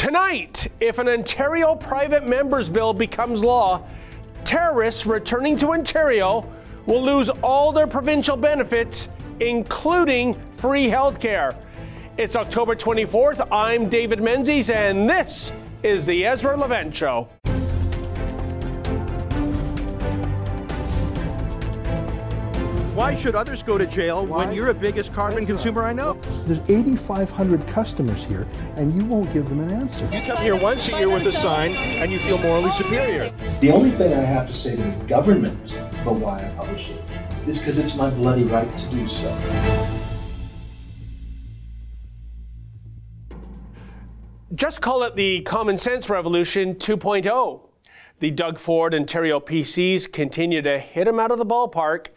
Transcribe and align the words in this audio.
Tonight, 0.00 0.66
if 0.80 0.98
an 0.98 1.10
Ontario 1.10 1.74
private 1.74 2.26
members 2.26 2.70
bill 2.70 2.94
becomes 2.94 3.44
law, 3.44 3.86
terrorists 4.46 5.04
returning 5.04 5.58
to 5.58 5.72
Ontario 5.72 6.50
will 6.86 7.04
lose 7.04 7.28
all 7.42 7.70
their 7.70 7.86
provincial 7.86 8.34
benefits, 8.34 9.10
including 9.40 10.40
free 10.56 10.84
health 10.84 11.20
care. 11.20 11.54
It's 12.16 12.34
October 12.34 12.74
24th. 12.74 13.46
I'm 13.52 13.90
David 13.90 14.22
Menzies, 14.22 14.70
and 14.70 15.06
this 15.06 15.52
is 15.82 16.06
the 16.06 16.24
Ezra 16.24 16.56
Levant 16.56 16.96
Show. 16.96 17.28
Why 23.00 23.16
should 23.16 23.34
others 23.34 23.62
go 23.62 23.78
to 23.78 23.86
jail 23.86 24.26
Why? 24.26 24.44
when 24.44 24.54
you're 24.54 24.74
the 24.74 24.78
biggest 24.78 25.14
carbon 25.14 25.46
consumer 25.46 25.84
I 25.84 25.94
know? 25.94 26.18
There's 26.44 26.60
8,500 26.68 27.66
customers 27.68 28.24
here, 28.24 28.46
and 28.76 28.94
you 28.94 29.08
won't 29.08 29.32
give 29.32 29.48
them 29.48 29.60
an 29.60 29.70
answer. 29.70 30.04
You 30.12 30.20
come 30.20 30.36
here 30.42 30.54
once 30.54 30.86
a 30.86 30.90
year 30.98 31.08
with 31.08 31.26
a 31.26 31.32
sign, 31.32 31.74
and 31.76 32.12
you 32.12 32.18
feel 32.18 32.36
morally 32.36 32.70
superior. 32.72 33.32
The 33.60 33.70
only 33.70 33.90
thing 33.90 34.12
I 34.12 34.20
have 34.20 34.48
to 34.48 34.52
say 34.52 34.76
to 34.76 34.82
the 34.82 34.90
government 35.06 35.72
about 36.02 36.16
why 36.16 36.44
I 36.44 36.48
publish 36.50 36.90
it 36.90 37.02
is 37.48 37.58
because 37.58 37.78
it's 37.78 37.94
my 37.94 38.10
bloody 38.10 38.44
right 38.44 38.70
to 38.78 38.86
do 38.88 39.08
so. 39.08 39.88
Just 44.54 44.82
call 44.82 45.04
it 45.04 45.16
the 45.16 45.40
common 45.40 45.78
sense 45.78 46.10
revolution 46.10 46.74
2.0. 46.74 47.66
The 48.18 48.30
Doug 48.30 48.58
Ford 48.58 48.94
Ontario 48.94 49.40
PCs 49.40 50.12
continue 50.12 50.60
to 50.60 50.78
hit 50.78 51.08
him 51.08 51.18
out 51.18 51.30
of 51.30 51.38
the 51.38 51.46
ballpark 51.46 52.08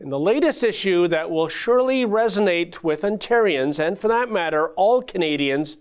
in 0.00 0.10
the 0.10 0.18
latest 0.18 0.62
issue 0.62 1.06
that 1.08 1.30
will 1.30 1.48
surely 1.48 2.04
resonate 2.04 2.82
with 2.82 3.02
Ontarians, 3.02 3.78
and 3.78 3.98
for 3.98 4.08
that 4.08 4.30
matter, 4.30 4.68
all 4.70 5.02
Canadians, 5.02 5.78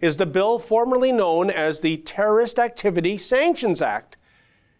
is 0.00 0.18
the 0.18 0.26
bill 0.26 0.58
formerly 0.58 1.10
known 1.10 1.50
as 1.50 1.80
the 1.80 1.96
Terrorist 1.98 2.58
Activity 2.58 3.16
Sanctions 3.16 3.80
Act. 3.80 4.18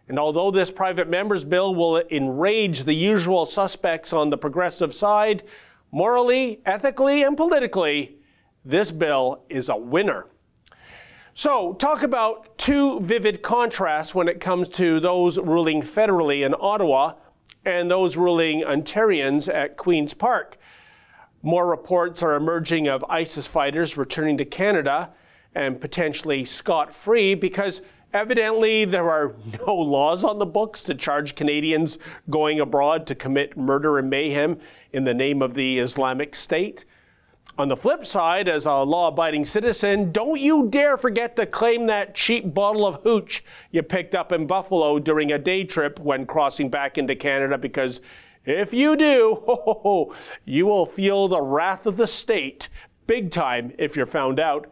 And 0.08 0.18
although 0.18 0.50
this 0.50 0.70
private 0.70 1.08
member's 1.08 1.44
bill 1.44 1.74
will 1.74 2.02
enrage 2.10 2.84
the 2.84 2.94
usual 2.94 3.46
suspects 3.46 4.12
on 4.12 4.30
the 4.30 4.38
progressive 4.38 4.94
side, 4.94 5.42
morally, 5.90 6.60
ethically, 6.66 7.22
and 7.22 7.36
politically, 7.36 8.18
this 8.64 8.90
bill 8.90 9.42
is 9.48 9.68
a 9.68 9.76
winner. 9.76 10.26
So, 11.34 11.74
talk 11.74 12.02
about 12.02 12.56
two 12.56 13.00
vivid 13.00 13.42
contrasts 13.42 14.14
when 14.14 14.28
it 14.28 14.40
comes 14.40 14.68
to 14.70 15.00
those 15.00 15.38
ruling 15.38 15.82
federally 15.82 16.44
in 16.44 16.54
Ottawa 16.58 17.14
and 17.66 17.90
those 17.90 18.16
ruling 18.16 18.62
Ontarians 18.62 19.52
at 19.52 19.76
Queen's 19.76 20.14
Park. 20.14 20.56
More 21.42 21.66
reports 21.66 22.22
are 22.22 22.34
emerging 22.34 22.86
of 22.86 23.04
ISIS 23.08 23.46
fighters 23.46 23.96
returning 23.96 24.38
to 24.38 24.44
Canada 24.44 25.12
and 25.54 25.80
potentially 25.80 26.44
scot 26.44 26.94
free 26.94 27.34
because 27.34 27.82
evidently 28.12 28.84
there 28.84 29.10
are 29.10 29.34
no 29.66 29.74
laws 29.74 30.22
on 30.22 30.38
the 30.38 30.46
books 30.46 30.84
to 30.84 30.94
charge 30.94 31.34
Canadians 31.34 31.98
going 32.30 32.60
abroad 32.60 33.04
to 33.08 33.16
commit 33.16 33.56
murder 33.56 33.98
and 33.98 34.08
mayhem 34.08 34.58
in 34.92 35.04
the 35.04 35.14
name 35.14 35.42
of 35.42 35.54
the 35.54 35.80
Islamic 35.80 36.36
State. 36.36 36.84
On 37.58 37.68
the 37.68 37.76
flip 37.76 38.04
side, 38.04 38.48
as 38.48 38.66
a 38.66 38.82
law 38.82 39.08
abiding 39.08 39.46
citizen, 39.46 40.12
don't 40.12 40.38
you 40.38 40.68
dare 40.68 40.98
forget 40.98 41.36
to 41.36 41.46
claim 41.46 41.86
that 41.86 42.14
cheap 42.14 42.52
bottle 42.52 42.86
of 42.86 43.02
hooch 43.02 43.42
you 43.70 43.82
picked 43.82 44.14
up 44.14 44.30
in 44.30 44.46
Buffalo 44.46 44.98
during 44.98 45.32
a 45.32 45.38
day 45.38 45.64
trip 45.64 45.98
when 45.98 46.26
crossing 46.26 46.68
back 46.68 46.98
into 46.98 47.16
Canada, 47.16 47.56
because 47.56 48.02
if 48.44 48.74
you 48.74 48.94
do, 48.94 49.42
ho, 49.46 50.14
you 50.44 50.66
will 50.66 50.84
feel 50.84 51.28
the 51.28 51.40
wrath 51.40 51.86
of 51.86 51.96
the 51.96 52.06
state 52.06 52.68
big 53.06 53.30
time 53.30 53.72
if 53.78 53.96
you're 53.96 54.04
found 54.04 54.38
out. 54.38 54.70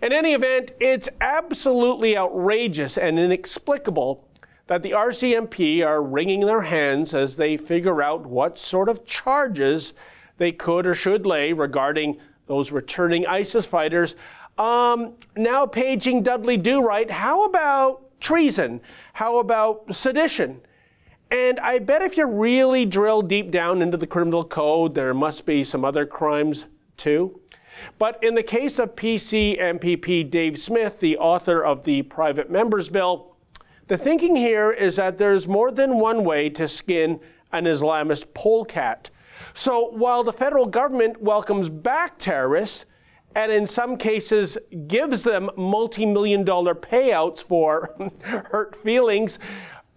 In 0.00 0.10
any 0.10 0.32
event, 0.32 0.72
it's 0.80 1.10
absolutely 1.20 2.16
outrageous 2.16 2.96
and 2.96 3.18
inexplicable 3.18 4.26
that 4.66 4.82
the 4.82 4.92
RCMP 4.92 5.84
are 5.86 6.02
wringing 6.02 6.40
their 6.40 6.62
hands 6.62 7.12
as 7.12 7.36
they 7.36 7.58
figure 7.58 8.00
out 8.00 8.24
what 8.24 8.58
sort 8.58 8.88
of 8.88 9.04
charges 9.04 9.92
they 10.38 10.52
could 10.52 10.86
or 10.86 10.94
should 10.94 11.26
lay 11.26 11.52
regarding 11.52 12.18
those 12.46 12.72
returning 12.72 13.26
ISIS 13.26 13.66
fighters. 13.66 14.16
Um, 14.58 15.14
now 15.36 15.66
paging 15.66 16.22
Dudley 16.22 16.56
Do 16.56 16.82
Right, 16.82 17.10
how 17.10 17.44
about 17.44 18.20
treason? 18.20 18.80
How 19.14 19.38
about 19.38 19.94
sedition? 19.94 20.60
And 21.30 21.58
I 21.60 21.78
bet 21.78 22.02
if 22.02 22.16
you 22.16 22.26
really 22.26 22.84
drill 22.84 23.22
deep 23.22 23.50
down 23.50 23.82
into 23.82 23.96
the 23.96 24.06
criminal 24.06 24.44
code, 24.44 24.94
there 24.94 25.14
must 25.14 25.46
be 25.46 25.64
some 25.64 25.84
other 25.84 26.06
crimes 26.06 26.66
too. 26.96 27.40
But 27.98 28.22
in 28.22 28.34
the 28.34 28.42
case 28.42 28.78
of 28.78 28.94
PC 28.94 29.60
MPP 29.60 30.30
Dave 30.30 30.58
Smith, 30.58 31.00
the 31.00 31.18
author 31.18 31.64
of 31.64 31.84
the 31.84 32.02
Private 32.02 32.50
Members 32.50 32.88
Bill, 32.88 33.34
the 33.88 33.98
thinking 33.98 34.36
here 34.36 34.70
is 34.70 34.96
that 34.96 35.18
there's 35.18 35.48
more 35.48 35.70
than 35.70 35.98
one 35.98 36.24
way 36.24 36.48
to 36.50 36.68
skin 36.68 37.20
an 37.52 37.64
Islamist 37.64 38.32
polecat. 38.32 39.10
So 39.54 39.90
while 39.90 40.24
the 40.24 40.32
federal 40.32 40.66
government 40.66 41.20
welcomes 41.20 41.68
back 41.68 42.18
terrorists, 42.18 42.86
and 43.34 43.50
in 43.50 43.66
some 43.66 43.96
cases 43.96 44.56
gives 44.86 45.22
them 45.22 45.50
multi 45.56 46.06
million 46.06 46.44
dollar 46.44 46.74
payouts 46.74 47.42
for 47.42 47.94
hurt 48.22 48.76
feelings, 48.76 49.38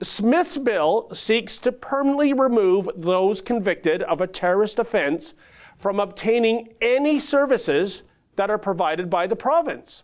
Smith's 0.01 0.57
bill 0.57 1.09
seeks 1.13 1.57
to 1.59 1.71
permanently 1.71 2.33
remove 2.33 2.89
those 2.95 3.41
convicted 3.41 4.03
of 4.03 4.21
a 4.21 4.27
terrorist 4.27 4.79
offense 4.79 5.33
from 5.77 5.99
obtaining 5.99 6.73
any 6.81 7.19
services 7.19 8.03
that 8.35 8.49
are 8.49 8.57
provided 8.57 9.09
by 9.09 9.27
the 9.27 9.35
province. 9.35 10.03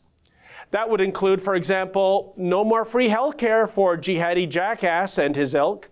That 0.72 0.90
would 0.90 1.02
include, 1.02 1.42
for 1.42 1.54
example, 1.54 2.34
no 2.36 2.64
more 2.64 2.86
free 2.86 3.10
health 3.10 3.38
care 3.38 3.68
for 3.68 3.96
jihadi 3.96 4.50
jackass 4.50 5.20
and 5.20 5.36
his 5.36 5.54
ilk, 5.54 5.92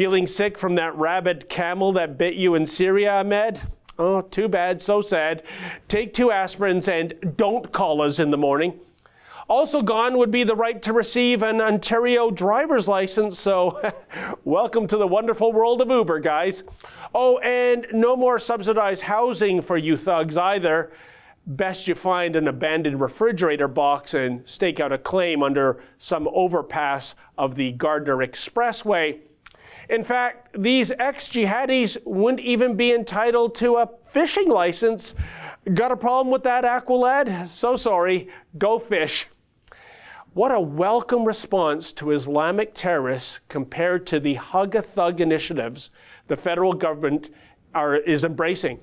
Feeling 0.00 0.26
sick 0.26 0.56
from 0.56 0.76
that 0.76 0.96
rabid 0.96 1.50
camel 1.50 1.92
that 1.92 2.16
bit 2.16 2.32
you 2.32 2.54
in 2.54 2.64
Syria, 2.64 3.20
Ahmed? 3.20 3.60
Oh, 3.98 4.22
too 4.22 4.48
bad, 4.48 4.80
so 4.80 5.02
sad. 5.02 5.42
Take 5.88 6.14
two 6.14 6.28
aspirins 6.28 6.88
and 6.88 7.36
don't 7.36 7.70
call 7.70 8.00
us 8.00 8.18
in 8.18 8.30
the 8.30 8.38
morning. 8.38 8.80
Also 9.46 9.82
gone 9.82 10.16
would 10.16 10.30
be 10.30 10.42
the 10.42 10.56
right 10.56 10.80
to 10.80 10.94
receive 10.94 11.42
an 11.42 11.60
Ontario 11.60 12.30
driver's 12.30 12.88
license, 12.88 13.38
so 13.38 13.78
welcome 14.46 14.86
to 14.86 14.96
the 14.96 15.06
wonderful 15.06 15.52
world 15.52 15.82
of 15.82 15.90
Uber, 15.90 16.20
guys. 16.20 16.62
Oh, 17.14 17.36
and 17.40 17.86
no 17.92 18.16
more 18.16 18.38
subsidized 18.38 19.02
housing 19.02 19.60
for 19.60 19.76
you 19.76 19.98
thugs 19.98 20.38
either. 20.38 20.92
Best 21.46 21.86
you 21.86 21.94
find 21.94 22.36
an 22.36 22.48
abandoned 22.48 23.02
refrigerator 23.02 23.68
box 23.68 24.14
and 24.14 24.48
stake 24.48 24.80
out 24.80 24.92
a 24.92 24.98
claim 24.98 25.42
under 25.42 25.82
some 25.98 26.26
overpass 26.32 27.14
of 27.36 27.56
the 27.56 27.72
Gardiner 27.72 28.16
Expressway. 28.16 29.20
In 29.90 30.04
fact, 30.04 30.54
these 30.56 30.92
ex 30.92 31.28
jihadis 31.28 31.98
wouldn't 32.04 32.40
even 32.40 32.76
be 32.76 32.92
entitled 32.92 33.56
to 33.56 33.78
a 33.78 33.90
fishing 34.04 34.48
license. 34.48 35.16
Got 35.74 35.90
a 35.90 35.96
problem 35.96 36.30
with 36.30 36.44
that, 36.44 36.62
Aqualad? 36.62 37.48
So 37.48 37.76
sorry. 37.76 38.28
Go 38.56 38.78
fish. 38.78 39.26
What 40.32 40.52
a 40.52 40.60
welcome 40.60 41.24
response 41.24 41.92
to 41.94 42.12
Islamic 42.12 42.72
terrorists 42.72 43.40
compared 43.48 44.06
to 44.06 44.20
the 44.20 44.34
hug 44.34 44.76
a 44.76 44.82
thug 44.82 45.20
initiatives 45.20 45.90
the 46.28 46.36
federal 46.36 46.72
government 46.72 47.30
are, 47.74 47.96
is 47.96 48.22
embracing. 48.22 48.78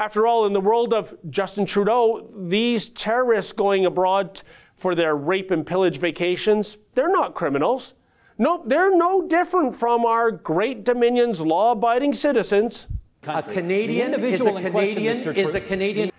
After 0.00 0.26
all, 0.26 0.44
in 0.44 0.54
the 0.54 0.60
world 0.60 0.92
of 0.92 1.16
Justin 1.30 1.66
Trudeau, 1.66 2.28
these 2.36 2.88
terrorists 2.88 3.52
going 3.52 3.86
abroad 3.86 4.42
for 4.74 4.96
their 4.96 5.14
rape 5.14 5.52
and 5.52 5.64
pillage 5.64 5.98
vacations, 5.98 6.78
they're 6.96 7.08
not 7.08 7.36
criminals. 7.36 7.94
No, 8.38 8.62
they're 8.64 8.96
no 8.96 9.26
different 9.26 9.74
from 9.74 10.04
our 10.06 10.30
great 10.30 10.84
Dominion's 10.84 11.40
law 11.40 11.72
abiding 11.72 12.14
citizens. 12.14 12.86
A 13.26 13.42
Canadian 13.42 14.14
is 14.14 14.40
a 14.40 14.52
Canadian 14.52 15.36
is 15.36 15.54
a 15.54 15.60
Canadian. 15.60 16.12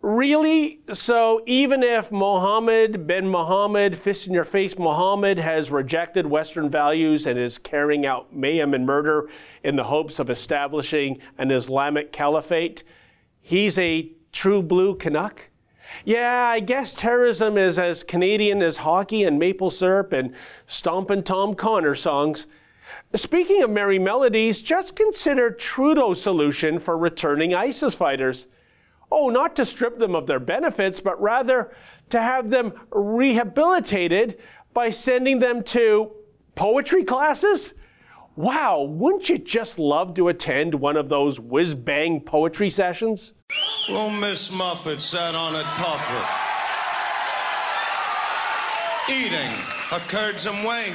Really? 0.00 0.80
So 0.92 1.42
even 1.44 1.82
if 1.82 2.10
Mohammed 2.10 3.06
bin 3.06 3.28
Mohammed, 3.28 3.94
fist 3.94 4.26
in 4.26 4.32
your 4.32 4.44
face 4.44 4.78
Mohammed, 4.78 5.38
has 5.38 5.70
rejected 5.70 6.24
Western 6.26 6.70
values 6.70 7.26
and 7.26 7.38
is 7.38 7.58
carrying 7.58 8.06
out 8.06 8.34
mayhem 8.34 8.72
and 8.72 8.86
murder 8.86 9.28
in 9.62 9.76
the 9.76 9.84
hopes 9.84 10.18
of 10.18 10.30
establishing 10.30 11.20
an 11.36 11.50
Islamic 11.50 12.10
caliphate, 12.10 12.84
he's 13.42 13.76
a 13.76 14.10
true 14.32 14.62
blue 14.62 14.94
Canuck? 14.94 15.50
Yeah, 16.04 16.44
I 16.44 16.60
guess 16.60 16.94
terrorism 16.94 17.56
is 17.56 17.78
as 17.78 18.02
Canadian 18.02 18.62
as 18.62 18.78
hockey 18.78 19.24
and 19.24 19.38
maple 19.38 19.70
syrup 19.70 20.12
and 20.12 20.34
stompin' 20.66 21.22
Tom 21.22 21.54
Connor 21.54 21.94
songs. 21.94 22.46
Speaking 23.14 23.62
of 23.62 23.70
merry 23.70 23.98
melodies, 23.98 24.60
just 24.60 24.94
consider 24.94 25.50
Trudeau's 25.50 26.20
solution 26.20 26.78
for 26.78 26.96
returning 26.96 27.54
ISIS 27.54 27.94
fighters. 27.94 28.46
Oh, 29.10 29.30
not 29.30 29.56
to 29.56 29.64
strip 29.64 29.98
them 29.98 30.14
of 30.14 30.26
their 30.26 30.40
benefits, 30.40 31.00
but 31.00 31.20
rather 31.20 31.74
to 32.10 32.20
have 32.20 32.50
them 32.50 32.72
rehabilitated 32.90 34.38
by 34.74 34.90
sending 34.90 35.38
them 35.38 35.62
to 35.64 36.12
poetry 36.54 37.04
classes? 37.04 37.74
Wow, 38.38 38.84
wouldn't 38.84 39.28
you 39.28 39.36
just 39.36 39.80
love 39.80 40.14
to 40.14 40.28
attend 40.28 40.72
one 40.72 40.96
of 40.96 41.08
those 41.08 41.40
whiz 41.40 41.74
bang 41.74 42.20
poetry 42.20 42.70
sessions? 42.70 43.34
Well, 43.88 44.10
Miss 44.10 44.52
Muffet 44.52 45.00
sat 45.00 45.34
on 45.34 45.56
a 45.56 45.64
tuffet. 45.64 46.24
eating 49.10 49.50
a 49.90 49.98
curds 50.06 50.46
and 50.46 50.56
whey. 50.64 50.92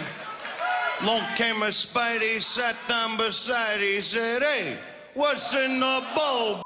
Long 1.03 1.21
came 1.35 1.63
a 1.63 1.67
Spidey, 1.67 2.41
sat 2.41 2.77
down 2.87 3.17
beside, 3.17 3.81
he 3.81 3.99
said, 3.99 4.41
Hey, 4.41 4.77
what's 5.13 5.53
in 5.53 5.81
the 5.81 6.01
bowl? 6.15 6.61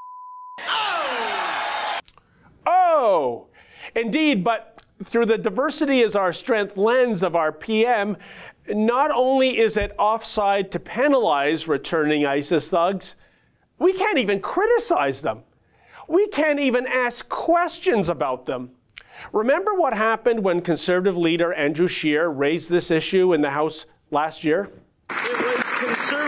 Oh! 0.59 1.99
Oh! 2.67 3.47
Indeed, 3.95 4.43
but 4.43 4.83
through 5.03 5.25
the 5.25 5.39
diversity 5.39 6.01
is 6.01 6.15
our 6.15 6.33
strength 6.33 6.77
lens 6.77 7.23
of 7.23 7.35
our 7.35 7.51
PM, 7.51 8.17
not 8.69 9.11
only 9.11 9.57
is 9.57 9.77
it 9.77 9.95
offside 9.97 10.71
to 10.71 10.79
penalize 10.79 11.67
returning 11.67 12.25
ISIS 12.25 12.69
thugs, 12.69 13.15
we 13.79 13.93
can't 13.93 14.17
even 14.17 14.39
criticize 14.39 15.21
them. 15.21 15.43
We 16.07 16.27
can't 16.27 16.59
even 16.59 16.87
ask 16.87 17.27
questions 17.29 18.09
about 18.09 18.45
them. 18.45 18.71
Remember 19.33 19.73
what 19.73 19.93
happened 19.93 20.43
when 20.43 20.61
Conservative 20.61 21.17
leader 21.17 21.53
Andrew 21.53 21.87
Scheer 21.87 22.29
raised 22.29 22.69
this 22.69 22.91
issue 22.91 23.33
in 23.33 23.41
the 23.41 23.51
House 23.51 23.85
last 24.11 24.43
year? 24.43 24.69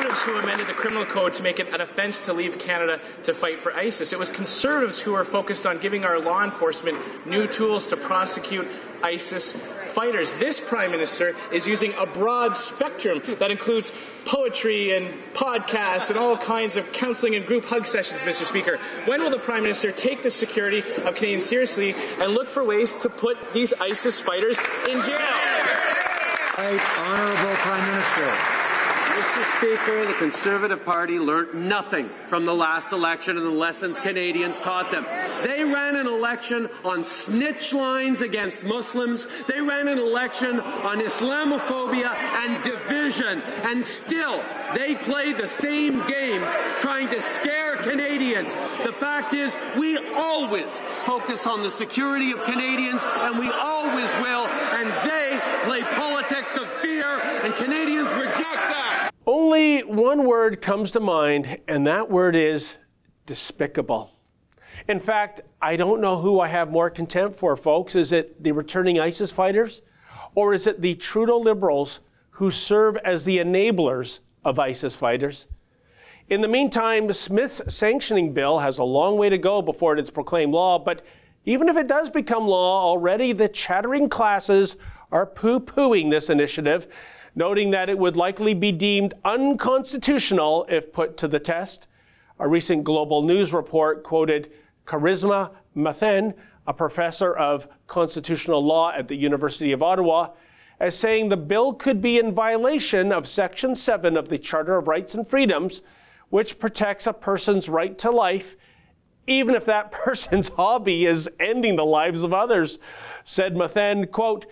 Conservatives 0.09 0.23
who 0.23 0.43
amended 0.43 0.67
the 0.67 0.73
criminal 0.73 1.05
code 1.05 1.33
to 1.33 1.43
make 1.43 1.59
it 1.59 1.71
an 1.71 1.81
offense 1.81 2.21
to 2.21 2.33
leave 2.33 2.57
Canada 2.57 2.99
to 3.23 3.33
fight 3.33 3.59
for 3.59 3.71
ISIS. 3.75 4.11
It 4.11 4.17
was 4.17 4.31
conservatives 4.31 4.99
who 4.99 5.11
were 5.11 5.23
focused 5.23 5.67
on 5.67 5.77
giving 5.77 6.03
our 6.03 6.19
law 6.19 6.43
enforcement 6.43 6.97
new 7.27 7.45
tools 7.45 7.87
to 7.89 7.97
prosecute 7.97 8.67
ISIS 9.03 9.53
fighters. 9.53 10.33
This 10.35 10.59
prime 10.59 10.89
minister 10.89 11.35
is 11.51 11.67
using 11.67 11.93
a 11.93 12.07
broad 12.07 12.55
spectrum 12.55 13.21
that 13.37 13.51
includes 13.51 13.91
poetry 14.25 14.95
and 14.95 15.13
podcasts 15.33 16.09
and 16.09 16.17
all 16.17 16.35
kinds 16.35 16.75
of 16.75 16.91
counseling 16.91 17.35
and 17.35 17.45
group 17.45 17.65
hug 17.65 17.85
sessions, 17.85 18.21
Mr. 18.21 18.45
Speaker. 18.45 18.79
When 19.05 19.21
will 19.21 19.29
the 19.29 19.37
prime 19.37 19.61
minister 19.61 19.91
take 19.91 20.23
the 20.23 20.31
security 20.31 20.79
of 20.79 21.13
Canadians 21.13 21.45
seriously 21.45 21.93
and 22.19 22.33
look 22.33 22.49
for 22.49 22.63
ways 22.65 22.97
to 22.97 23.09
put 23.09 23.37
these 23.53 23.73
ISIS 23.73 24.19
fighters 24.19 24.59
in 24.89 25.03
jail? 25.03 25.19
Right, 26.57 26.81
honourable 26.97 27.55
prime 27.57 27.91
minister. 27.91 28.58
Mr. 29.19 29.57
Speaker, 29.57 30.05
the 30.05 30.13
Conservative 30.13 30.85
Party 30.85 31.19
learnt 31.19 31.53
nothing 31.53 32.07
from 32.27 32.45
the 32.45 32.53
last 32.53 32.93
election 32.93 33.35
and 33.35 33.45
the 33.45 33.49
lessons 33.49 33.99
Canadians 33.99 34.61
taught 34.61 34.91
them. 34.91 35.05
They 35.43 35.61
ran 35.65 35.97
an 35.97 36.07
election 36.07 36.69
on 36.85 37.03
snitch 37.03 37.73
lines 37.73 38.21
against 38.21 38.63
Muslims. 38.63 39.27
They 39.45 39.59
ran 39.59 39.89
an 39.89 39.97
election 39.97 40.61
on 40.61 41.01
Islamophobia 41.01 42.15
and 42.15 42.63
division. 42.63 43.41
And 43.65 43.83
still, 43.83 44.41
they 44.73 44.95
play 44.95 45.33
the 45.33 45.49
same 45.49 45.95
games 46.07 46.47
trying 46.79 47.09
to 47.09 47.21
scare 47.21 47.75
Canadians. 47.75 48.53
The 48.85 48.93
fact 48.93 49.33
is, 49.33 49.53
we 49.77 49.97
always 50.13 50.79
focus 51.03 51.45
on 51.45 51.61
the 51.61 51.71
security 51.71 52.31
of 52.31 52.41
Canadians, 52.45 53.01
and 53.03 53.37
we 53.37 53.51
always 53.51 54.09
will. 54.21 54.47
And 54.47 54.87
they 55.09 55.41
play 55.65 55.81
politics 55.97 56.55
of 56.55 56.69
fear, 56.69 57.19
and 57.43 57.53
Canadians 57.55 58.13
reject. 58.13 58.48
Only 59.49 59.79
one 59.79 60.27
word 60.27 60.61
comes 60.61 60.91
to 60.91 60.99
mind, 60.99 61.57
and 61.67 61.87
that 61.87 62.11
word 62.11 62.35
is 62.35 62.77
despicable. 63.25 64.11
In 64.87 64.99
fact, 64.99 65.41
I 65.59 65.75
don't 65.75 66.01
know 66.01 66.21
who 66.21 66.39
I 66.39 66.47
have 66.49 66.69
more 66.69 66.91
contempt 66.91 67.35
for, 67.35 67.55
folks. 67.55 67.95
Is 67.95 68.11
it 68.11 68.43
the 68.43 68.51
returning 68.51 68.99
ISIS 68.99 69.31
fighters? 69.31 69.81
Or 70.35 70.53
is 70.53 70.67
it 70.67 70.81
the 70.81 70.93
Trudeau 70.93 71.39
Liberals 71.39 71.99
who 72.29 72.51
serve 72.51 72.97
as 72.97 73.25
the 73.25 73.39
enablers 73.39 74.19
of 74.45 74.59
ISIS 74.59 74.95
fighters? 74.95 75.47
In 76.29 76.41
the 76.41 76.47
meantime, 76.47 77.11
Smith's 77.11 77.73
sanctioning 77.73 78.33
bill 78.33 78.59
has 78.59 78.77
a 78.77 78.83
long 78.83 79.17
way 79.17 79.29
to 79.29 79.39
go 79.39 79.63
before 79.63 79.97
it's 79.97 80.11
proclaimed 80.11 80.53
law, 80.53 80.77
but 80.77 81.03
even 81.45 81.69
if 81.69 81.75
it 81.75 81.87
does 81.87 82.11
become 82.11 82.47
law, 82.47 82.83
already 82.83 83.33
the 83.33 83.49
chattering 83.49 84.09
classes 84.09 84.77
are 85.11 85.25
poo 85.25 85.59
pooing 85.59 86.09
this 86.09 86.29
initiative 86.29 86.87
noting 87.35 87.71
that 87.71 87.89
it 87.89 87.97
would 87.97 88.17
likely 88.17 88.53
be 88.53 88.71
deemed 88.71 89.13
unconstitutional 89.23 90.65
if 90.69 90.91
put 90.91 91.17
to 91.17 91.27
the 91.27 91.39
test. 91.39 91.87
A 92.39 92.47
recent 92.47 92.83
Global 92.83 93.21
News 93.21 93.53
report 93.53 94.03
quoted 94.03 94.51
Carissima 94.85 95.51
Mathen, 95.75 96.33
a 96.67 96.73
professor 96.73 97.33
of 97.33 97.67
constitutional 97.87 98.63
law 98.63 98.91
at 98.91 99.07
the 99.07 99.15
University 99.15 99.71
of 99.71 99.83
Ottawa, 99.83 100.31
as 100.79 100.97
saying 100.97 101.29
the 101.29 101.37
bill 101.37 101.73
could 101.73 102.01
be 102.01 102.17
in 102.17 102.33
violation 102.33 103.11
of 103.11 103.27
Section 103.27 103.75
7 103.75 104.15
of 104.15 104.29
the 104.29 104.37
Charter 104.37 104.77
of 104.77 104.87
Rights 104.87 105.13
and 105.13 105.27
Freedoms, 105.27 105.81
which 106.29 106.59
protects 106.59 107.07
a 107.07 107.13
person's 107.13 107.67
right 107.67 107.97
to 107.97 108.11
life, 108.11 108.55
even 109.27 109.55
if 109.55 109.65
that 109.65 109.91
person's 109.93 110.49
hobby 110.49 111.05
is 111.05 111.29
ending 111.39 111.75
the 111.75 111.85
lives 111.85 112.23
of 112.23 112.33
others. 112.33 112.79
Said 113.23 113.55
Mathen, 113.55 114.09
quote, 114.09 114.45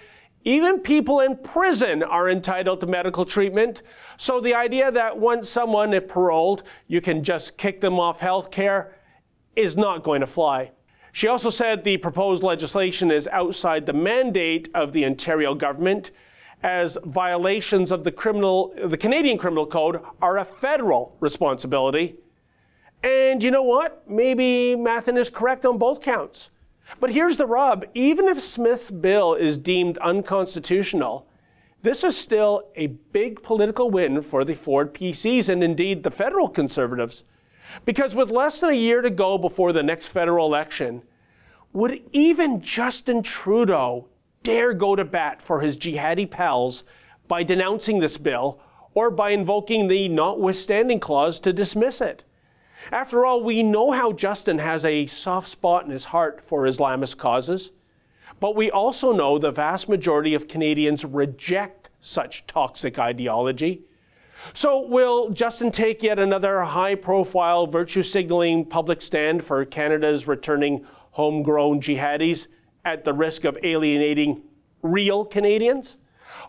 even 0.47 0.79
people 0.79 1.19
in 1.19 1.35
prison 1.35 2.01
are 2.01 2.29
entitled 2.29 2.79
to 2.79 2.87
medical 2.87 3.25
treatment. 3.25 3.81
So 4.15 4.39
the 4.39 4.53
idea 4.53 4.89
that 4.89 5.17
once 5.19 5.49
someone, 5.49 5.93
if 5.93 6.07
paroled, 6.07 6.63
you 6.87 7.01
can 7.01 7.21
just 7.21 7.57
kick 7.57 7.81
them 7.81 7.99
off 7.99 8.21
health 8.21 8.49
care 8.49 8.95
is 9.57 9.75
not 9.75 10.03
going 10.03 10.21
to 10.21 10.27
fly. 10.27 10.71
She 11.11 11.27
also 11.27 11.49
said 11.49 11.83
the 11.83 11.97
proposed 11.97 12.43
legislation 12.43 13.11
is 13.11 13.27
outside 13.27 13.85
the 13.85 13.91
mandate 13.91 14.69
of 14.73 14.93
the 14.93 15.05
Ontario 15.05 15.53
government, 15.53 16.11
as 16.63 16.97
violations 17.03 17.91
of 17.91 18.05
the 18.05 18.11
criminal, 18.13 18.73
the 18.85 18.95
Canadian 18.95 19.37
Criminal 19.37 19.65
Code 19.65 19.99
are 20.21 20.37
a 20.37 20.45
federal 20.45 21.17
responsibility. 21.19 22.15
And 23.03 23.43
you 23.43 23.51
know 23.51 23.63
what? 23.63 24.09
Maybe 24.09 24.75
Mathen 24.77 25.17
is 25.17 25.29
correct 25.29 25.65
on 25.65 25.77
both 25.77 25.99
counts. 25.99 26.51
But 26.99 27.11
here's 27.11 27.37
the 27.37 27.45
rub 27.45 27.85
even 27.93 28.27
if 28.27 28.41
Smith's 28.41 28.91
bill 28.91 29.33
is 29.33 29.57
deemed 29.57 29.97
unconstitutional, 29.99 31.27
this 31.83 32.03
is 32.03 32.17
still 32.17 32.69
a 32.75 32.87
big 32.87 33.43
political 33.43 33.89
win 33.89 34.21
for 34.21 34.43
the 34.43 34.55
Ford 34.55 34.93
PCs 34.93 35.47
and 35.47 35.63
indeed 35.63 36.03
the 36.03 36.11
federal 36.11 36.49
conservatives. 36.49 37.23
Because 37.85 38.15
with 38.15 38.31
less 38.31 38.59
than 38.59 38.71
a 38.71 38.73
year 38.73 39.01
to 39.01 39.09
go 39.09 39.37
before 39.37 39.73
the 39.73 39.83
next 39.83 40.07
federal 40.07 40.47
election, 40.47 41.03
would 41.73 42.01
even 42.11 42.61
Justin 42.61 43.21
Trudeau 43.21 44.07
dare 44.41 44.73
go 44.73 44.95
to 44.95 45.05
bat 45.05 45.41
for 45.41 45.61
his 45.61 45.77
jihadi 45.77 46.29
pals 46.29 46.83
by 47.27 47.43
denouncing 47.43 47.99
this 47.99 48.17
bill 48.17 48.59
or 48.93 49.11
by 49.11 49.29
invoking 49.29 49.87
the 49.87 50.07
notwithstanding 50.07 50.99
clause 50.99 51.39
to 51.41 51.53
dismiss 51.53 52.01
it? 52.01 52.23
After 52.91 53.25
all, 53.25 53.43
we 53.43 53.63
know 53.63 53.91
how 53.91 54.11
Justin 54.11 54.59
has 54.59 54.85
a 54.85 55.07
soft 55.07 55.47
spot 55.47 55.85
in 55.85 55.91
his 55.91 56.05
heart 56.05 56.41
for 56.41 56.63
Islamist 56.63 57.17
causes, 57.17 57.71
but 58.39 58.55
we 58.55 58.71
also 58.71 59.11
know 59.11 59.37
the 59.37 59.51
vast 59.51 59.89
majority 59.89 60.33
of 60.33 60.47
Canadians 60.47 61.03
reject 61.03 61.89
such 62.01 62.45
toxic 62.47 62.99
ideology. 62.99 63.81
So, 64.53 64.79
will 64.79 65.31
Justin 65.31 65.71
take 65.71 66.03
yet 66.03 66.19
another 66.19 66.61
high 66.61 66.95
profile 66.95 67.65
virtue 67.67 68.03
signaling 68.03 68.65
public 68.65 69.01
stand 69.01 69.43
for 69.43 69.65
Canada's 69.65 70.27
returning 70.27 70.85
homegrown 71.11 71.81
jihadis 71.81 72.47
at 72.85 73.03
the 73.03 73.13
risk 73.13 73.43
of 73.43 73.57
alienating 73.63 74.43
real 74.83 75.25
Canadians? 75.25 75.97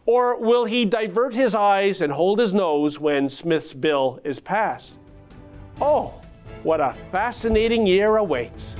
Or 0.04 0.38
will 0.38 0.66
he 0.66 0.84
divert 0.84 1.34
his 1.34 1.54
eyes 1.54 2.00
and 2.00 2.12
hold 2.12 2.38
his 2.38 2.54
nose 2.54 3.00
when 3.00 3.28
Smith's 3.28 3.74
bill 3.74 4.20
is 4.22 4.38
passed? 4.38 4.94
Oh, 5.80 6.12
what 6.64 6.80
a 6.80 6.92
fascinating 7.12 7.86
year 7.86 8.16
awaits. 8.16 8.74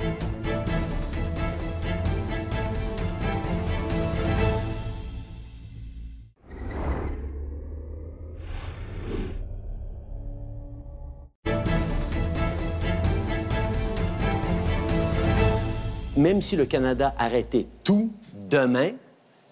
Même 16.17 16.41
si 16.41 16.57
le 16.57 16.65
Canada 16.65 17.15
arrêtait 17.17 17.65
tout 17.85 18.11
demain 18.33 18.91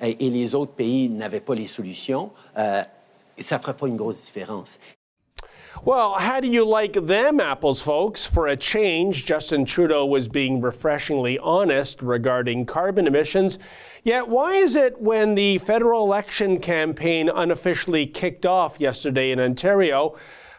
et, 0.02 0.30
les 0.30 0.54
autres 0.54 0.74
pays 0.74 1.08
n'avaient 1.08 1.40
pas 1.40 1.56
les 1.56 1.66
solutions, 1.66 2.32
euh, 2.58 2.84
ça 3.40 3.58
ne 3.58 3.62
ferait 3.62 3.78
pas 3.78 3.88
une 3.88 3.96
grosse 3.96 4.26
différence. 4.26 4.78
Well, 5.84 6.14
how 6.14 6.40
do 6.40 6.48
you 6.48 6.66
like 6.66 6.94
them 6.94 7.40
apples, 7.40 7.82
folks? 7.82 8.26
For 8.26 8.48
a 8.48 8.58
change, 8.58 9.26
Justin 9.26 9.64
Trudeau 9.64 10.06
was 10.06 10.28
being 10.28 10.60
refreshingly 10.60 11.38
honest 11.40 12.02
regarding 12.02 12.66
carbon 12.66 13.06
emissions. 13.06 13.60
Yet, 14.04 14.28
why 14.28 14.54
is 14.56 14.76
it 14.76 15.00
when 15.00 15.36
the 15.36 15.60
federal 15.60 16.04
election 16.04 16.60
campaign 16.60 17.30
unofficially 17.30 18.08
kicked 18.08 18.46
off 18.46 18.80
yesterday 18.80 19.32
in 19.32 19.40
Ontario, 19.40 20.16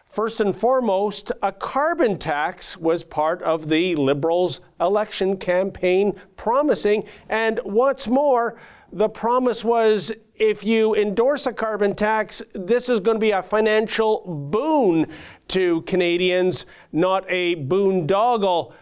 First 0.09 0.39
and 0.39 0.55
foremost, 0.55 1.31
a 1.43 1.51
carbon 1.51 2.17
tax 2.17 2.75
was 2.75 3.03
part 3.03 3.43
of 3.43 3.69
the 3.69 3.95
Liberals' 3.95 4.59
election 4.81 5.37
campaign 5.37 6.19
promising. 6.35 7.03
And 7.29 7.59
what's 7.59 8.07
more, 8.07 8.59
the 8.91 9.07
promise 9.07 9.63
was 9.63 10.11
if 10.39 10.63
you 10.63 10.95
endorse 10.95 11.45
a 11.45 11.53
carbon 11.53 11.93
tax, 11.93 12.41
this 12.53 12.87
is 12.87 13.01
going 13.01 13.15
to 13.15 13.19
be 13.19 13.31
a 13.31 13.43
financial 13.43 14.23
boon 14.49 15.05
to 15.49 15.81
Canadians, 15.81 16.65
not 16.93 17.25
a 17.27 17.57
boondoggle. 17.67 18.73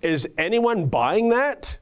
Is 0.00 0.26
anyone 0.38 0.86
buying 0.86 1.28
that? 1.28 1.78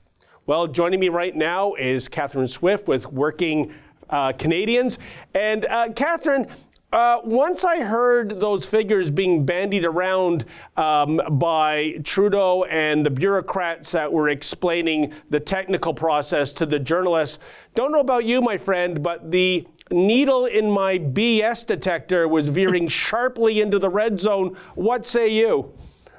Well, 0.46 0.66
joining 0.66 0.98
me 0.98 1.08
right 1.08 1.36
now 1.36 1.74
is 1.74 2.08
Catherine 2.08 2.48
Swift 2.48 2.88
with 2.88 3.06
Working 3.12 3.72
uh, 4.10 4.32
Canadians. 4.32 4.98
And 5.34 5.66
uh, 5.66 5.92
Catherine, 5.92 6.48
uh, 6.92 7.20
once 7.24 7.64
I 7.64 7.80
heard 7.80 8.38
those 8.38 8.66
figures 8.66 9.10
being 9.10 9.46
bandied 9.46 9.84
around 9.84 10.44
um, 10.76 11.20
by 11.32 11.94
Trudeau 12.04 12.64
and 12.64 13.04
the 13.04 13.10
bureaucrats 13.10 13.92
that 13.92 14.12
were 14.12 14.28
explaining 14.28 15.12
the 15.30 15.40
technical 15.40 15.94
process 15.94 16.52
to 16.52 16.66
the 16.66 16.78
journalists, 16.78 17.38
don't 17.74 17.92
know 17.92 18.00
about 18.00 18.26
you, 18.26 18.42
my 18.42 18.58
friend, 18.58 19.02
but 19.02 19.30
the 19.30 19.66
needle 19.90 20.46
in 20.46 20.70
my 20.70 20.98
BS 20.98 21.66
detector 21.66 22.28
was 22.28 22.50
veering 22.50 22.88
sharply 23.02 23.62
into 23.62 23.78
the 23.78 23.90
red 23.90 24.20
zone. 24.20 24.56
What 24.74 25.06
say 25.06 25.28
you? 25.28 25.72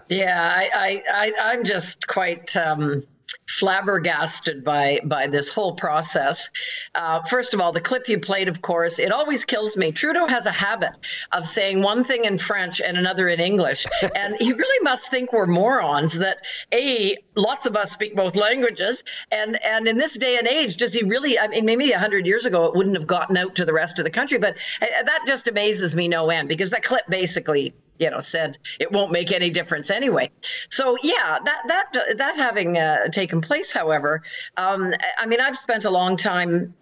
Yeah, 0.10 0.42
I, 0.42 1.02
I, 1.14 1.32
I 1.44 1.54
am 1.54 1.64
just 1.64 2.08
quite 2.08 2.56
um, 2.58 3.04
flabbergasted 3.48 4.64
by 4.64 5.00
by 5.04 5.28
this 5.28 5.52
whole 5.52 5.76
process. 5.76 6.50
Uh, 6.96 7.22
first 7.24 7.54
of 7.54 7.62
all, 7.62 7.72
the 7.72 7.82
clip 7.82 8.08
you 8.08 8.20
played, 8.20 8.48
of 8.48 8.62
course, 8.62 9.00
it 9.00 9.12
always 9.12 9.46
kills 9.46 9.76
me. 9.78 9.92
Trudeau 9.92 10.28
has 10.28 10.46
a 10.46 10.52
habit 10.52 10.92
of 11.32 11.48
saying 11.48 11.82
one 11.82 12.04
thing 12.04 12.26
in 12.26 12.38
French 12.38 12.82
and 12.82 12.98
another 12.98 13.28
in 13.28 13.40
English, 13.40 13.86
and 14.16 14.36
he 14.40 14.54
really 14.54 14.84
must 14.84 15.10
think 15.10 15.34
we're 15.34 15.46
morons. 15.46 16.14
That 16.14 16.38
a 16.74 17.18
lots 17.36 17.66
of 17.66 17.76
us 17.76 17.92
speak 17.92 18.16
both 18.16 18.36
languages, 18.36 19.04
and 19.32 19.62
and 19.64 19.88
in 19.88 19.98
this 19.98 20.18
day 20.18 20.38
and 20.38 20.48
age, 20.48 20.78
does 20.78 20.94
he 20.94 21.04
really? 21.04 21.38
I 21.40 21.48
mean, 21.48 21.66
maybe 21.66 21.92
hundred 21.92 22.26
years 22.26 22.46
ago 22.46 22.66
it 22.66 22.76
wouldn't 22.76 22.96
have 22.96 23.08
gotten 23.08 23.38
out 23.38 23.56
to 23.56 23.66
the 23.66 23.74
rest 23.74 24.00
of 24.00 24.06
the 24.06 24.12
country, 24.12 24.38
but 24.38 24.56
uh, 24.82 24.86
that 25.06 25.22
just 25.26 25.48
amazes 25.48 25.96
me 25.96 26.08
no 26.08 26.30
end 26.30 26.50
because 26.50 26.72
that 26.72 26.84
clip 26.84 27.04
basically 27.08 27.74
you 28.04 28.10
know 28.10 28.20
said 28.20 28.58
it 28.80 28.92
won't 28.92 29.12
make 29.12 29.32
any 29.32 29.50
difference 29.50 29.90
anyway. 29.90 30.30
So 30.70 30.98
yeah 31.04 31.40
that 31.44 31.62
that 31.68 32.18
that 32.18 32.36
having 32.36 32.78
uh, 32.78 33.08
taken 33.10 33.42
place 33.42 33.72
however 33.72 34.24
um, 34.58 34.94
i 35.18 35.26
mean 35.26 35.40
i've 35.40 35.58
spent 35.58 35.86
a 35.86 35.90
long 35.90 36.18
time 36.18 36.74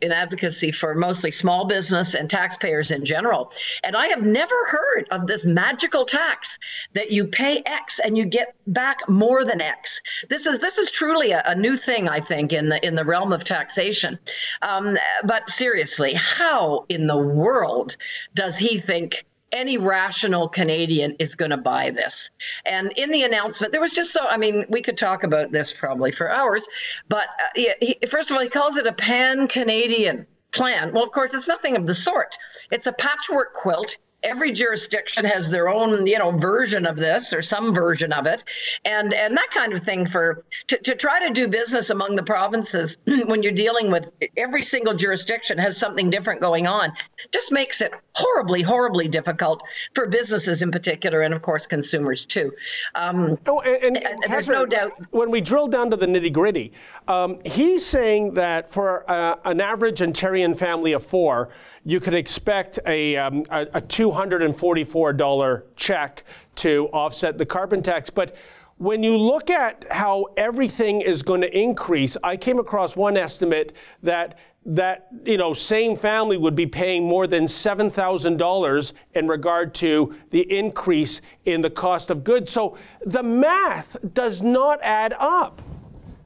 in 0.00 0.12
advocacy 0.12 0.72
for 0.72 0.94
mostly 0.94 1.30
small 1.30 1.66
business 1.66 2.14
and 2.14 2.28
taxpayers 2.28 2.90
in 2.90 3.04
general 3.04 3.52
and 3.82 3.96
i 3.96 4.08
have 4.08 4.22
never 4.22 4.54
heard 4.66 5.06
of 5.10 5.26
this 5.26 5.44
magical 5.44 6.04
tax 6.04 6.58
that 6.94 7.10
you 7.10 7.26
pay 7.26 7.62
x 7.64 7.98
and 7.98 8.16
you 8.16 8.24
get 8.24 8.54
back 8.66 9.08
more 9.08 9.44
than 9.44 9.60
x. 9.60 10.00
This 10.28 10.46
is 10.46 10.60
this 10.60 10.78
is 10.78 10.90
truly 10.90 11.32
a, 11.32 11.42
a 11.44 11.54
new 11.54 11.76
thing 11.76 12.08
i 12.08 12.20
think 12.20 12.52
in 12.52 12.68
the 12.68 12.86
in 12.86 12.94
the 12.94 13.04
realm 13.04 13.32
of 13.32 13.44
taxation. 13.44 14.18
Um, 14.62 14.96
but 15.24 15.50
seriously 15.50 16.14
how 16.14 16.86
in 16.88 17.06
the 17.06 17.18
world 17.18 17.96
does 18.34 18.58
he 18.58 18.78
think 18.78 19.24
any 19.52 19.78
rational 19.78 20.48
Canadian 20.48 21.16
is 21.18 21.34
going 21.34 21.50
to 21.50 21.56
buy 21.56 21.90
this. 21.90 22.30
And 22.64 22.92
in 22.96 23.10
the 23.10 23.22
announcement, 23.22 23.72
there 23.72 23.80
was 23.80 23.92
just 23.92 24.12
so, 24.12 24.26
I 24.26 24.36
mean, 24.36 24.64
we 24.68 24.82
could 24.82 24.98
talk 24.98 25.24
about 25.24 25.50
this 25.52 25.72
probably 25.72 26.12
for 26.12 26.30
hours, 26.30 26.66
but 27.08 27.26
uh, 27.56 27.60
he, 27.80 27.98
first 28.08 28.30
of 28.30 28.36
all, 28.36 28.42
he 28.42 28.48
calls 28.48 28.76
it 28.76 28.86
a 28.86 28.92
pan 28.92 29.48
Canadian 29.48 30.26
plan. 30.52 30.92
Well, 30.92 31.04
of 31.04 31.12
course, 31.12 31.34
it's 31.34 31.48
nothing 31.48 31.76
of 31.76 31.86
the 31.86 31.94
sort. 31.94 32.36
It's 32.70 32.86
a 32.86 32.92
patchwork 32.92 33.54
quilt 33.54 33.96
every 34.22 34.52
jurisdiction 34.52 35.24
has 35.24 35.50
their 35.50 35.68
own 35.68 36.06
you 36.06 36.18
know 36.18 36.32
version 36.32 36.86
of 36.86 36.96
this 36.96 37.32
or 37.32 37.42
some 37.42 37.74
version 37.74 38.12
of 38.12 38.26
it. 38.26 38.44
And 38.84 39.12
and 39.14 39.36
that 39.36 39.50
kind 39.50 39.72
of 39.72 39.80
thing 39.80 40.06
for 40.06 40.44
to, 40.68 40.78
to 40.78 40.94
try 40.94 41.26
to 41.26 41.32
do 41.32 41.48
business 41.48 41.90
among 41.90 42.16
the 42.16 42.22
provinces 42.22 42.98
when 43.26 43.42
you're 43.42 43.52
dealing 43.52 43.90
with 43.90 44.10
every 44.36 44.62
single 44.62 44.94
jurisdiction 44.94 45.58
has 45.58 45.76
something 45.76 46.10
different 46.10 46.40
going 46.40 46.66
on 46.66 46.92
just 47.32 47.52
makes 47.52 47.80
it 47.80 47.92
horribly 48.14 48.62
horribly 48.62 49.08
difficult 49.08 49.62
for 49.94 50.06
businesses 50.06 50.62
in 50.62 50.70
particular 50.70 51.22
and 51.22 51.34
of 51.34 51.42
course 51.42 51.66
consumers 51.66 52.26
too. 52.26 52.52
Um, 52.94 53.38
oh, 53.46 53.60
and, 53.60 54.04
and 54.04 54.32
there's 54.32 54.48
no 54.48 54.66
doubt 54.66 54.92
when 55.10 55.30
we 55.30 55.40
drill 55.40 55.68
down 55.68 55.90
to 55.90 55.96
the 55.96 56.06
nitty 56.06 56.32
gritty 56.32 56.72
um, 57.08 57.40
he's 57.44 57.84
saying 57.84 58.34
that 58.34 58.70
for 58.70 59.08
uh, 59.10 59.36
an 59.44 59.60
average 59.60 60.00
ontarian 60.00 60.56
family 60.56 60.92
of 60.92 61.04
four 61.04 61.50
you 61.84 62.00
could 62.00 62.14
expect 62.14 62.78
a, 62.86 63.16
um, 63.16 63.44
a, 63.50 63.62
a 63.74 63.80
$244 63.80 65.62
check 65.76 66.24
to 66.56 66.88
offset 66.92 67.38
the 67.38 67.46
carbon 67.46 67.82
tax. 67.82 68.10
But 68.10 68.36
when 68.78 69.02
you 69.02 69.16
look 69.16 69.50
at 69.50 69.84
how 69.90 70.26
everything 70.36 71.00
is 71.02 71.22
going 71.22 71.42
to 71.42 71.58
increase, 71.58 72.16
I 72.22 72.36
came 72.36 72.58
across 72.58 72.96
one 72.96 73.16
estimate 73.16 73.74
that 74.02 74.38
that 74.66 75.08
you 75.24 75.38
know 75.38 75.54
same 75.54 75.96
family 75.96 76.36
would 76.36 76.54
be 76.54 76.66
paying 76.66 77.02
more 77.02 77.26
than 77.26 77.44
$7,000 77.44 78.92
in 79.14 79.26
regard 79.26 79.74
to 79.74 80.14
the 80.30 80.40
increase 80.54 81.22
in 81.46 81.62
the 81.62 81.70
cost 81.70 82.10
of 82.10 82.24
goods. 82.24 82.50
So 82.50 82.76
the 83.04 83.22
math 83.22 83.96
does 84.12 84.42
not 84.42 84.80
add 84.82 85.14
up. 85.18 85.62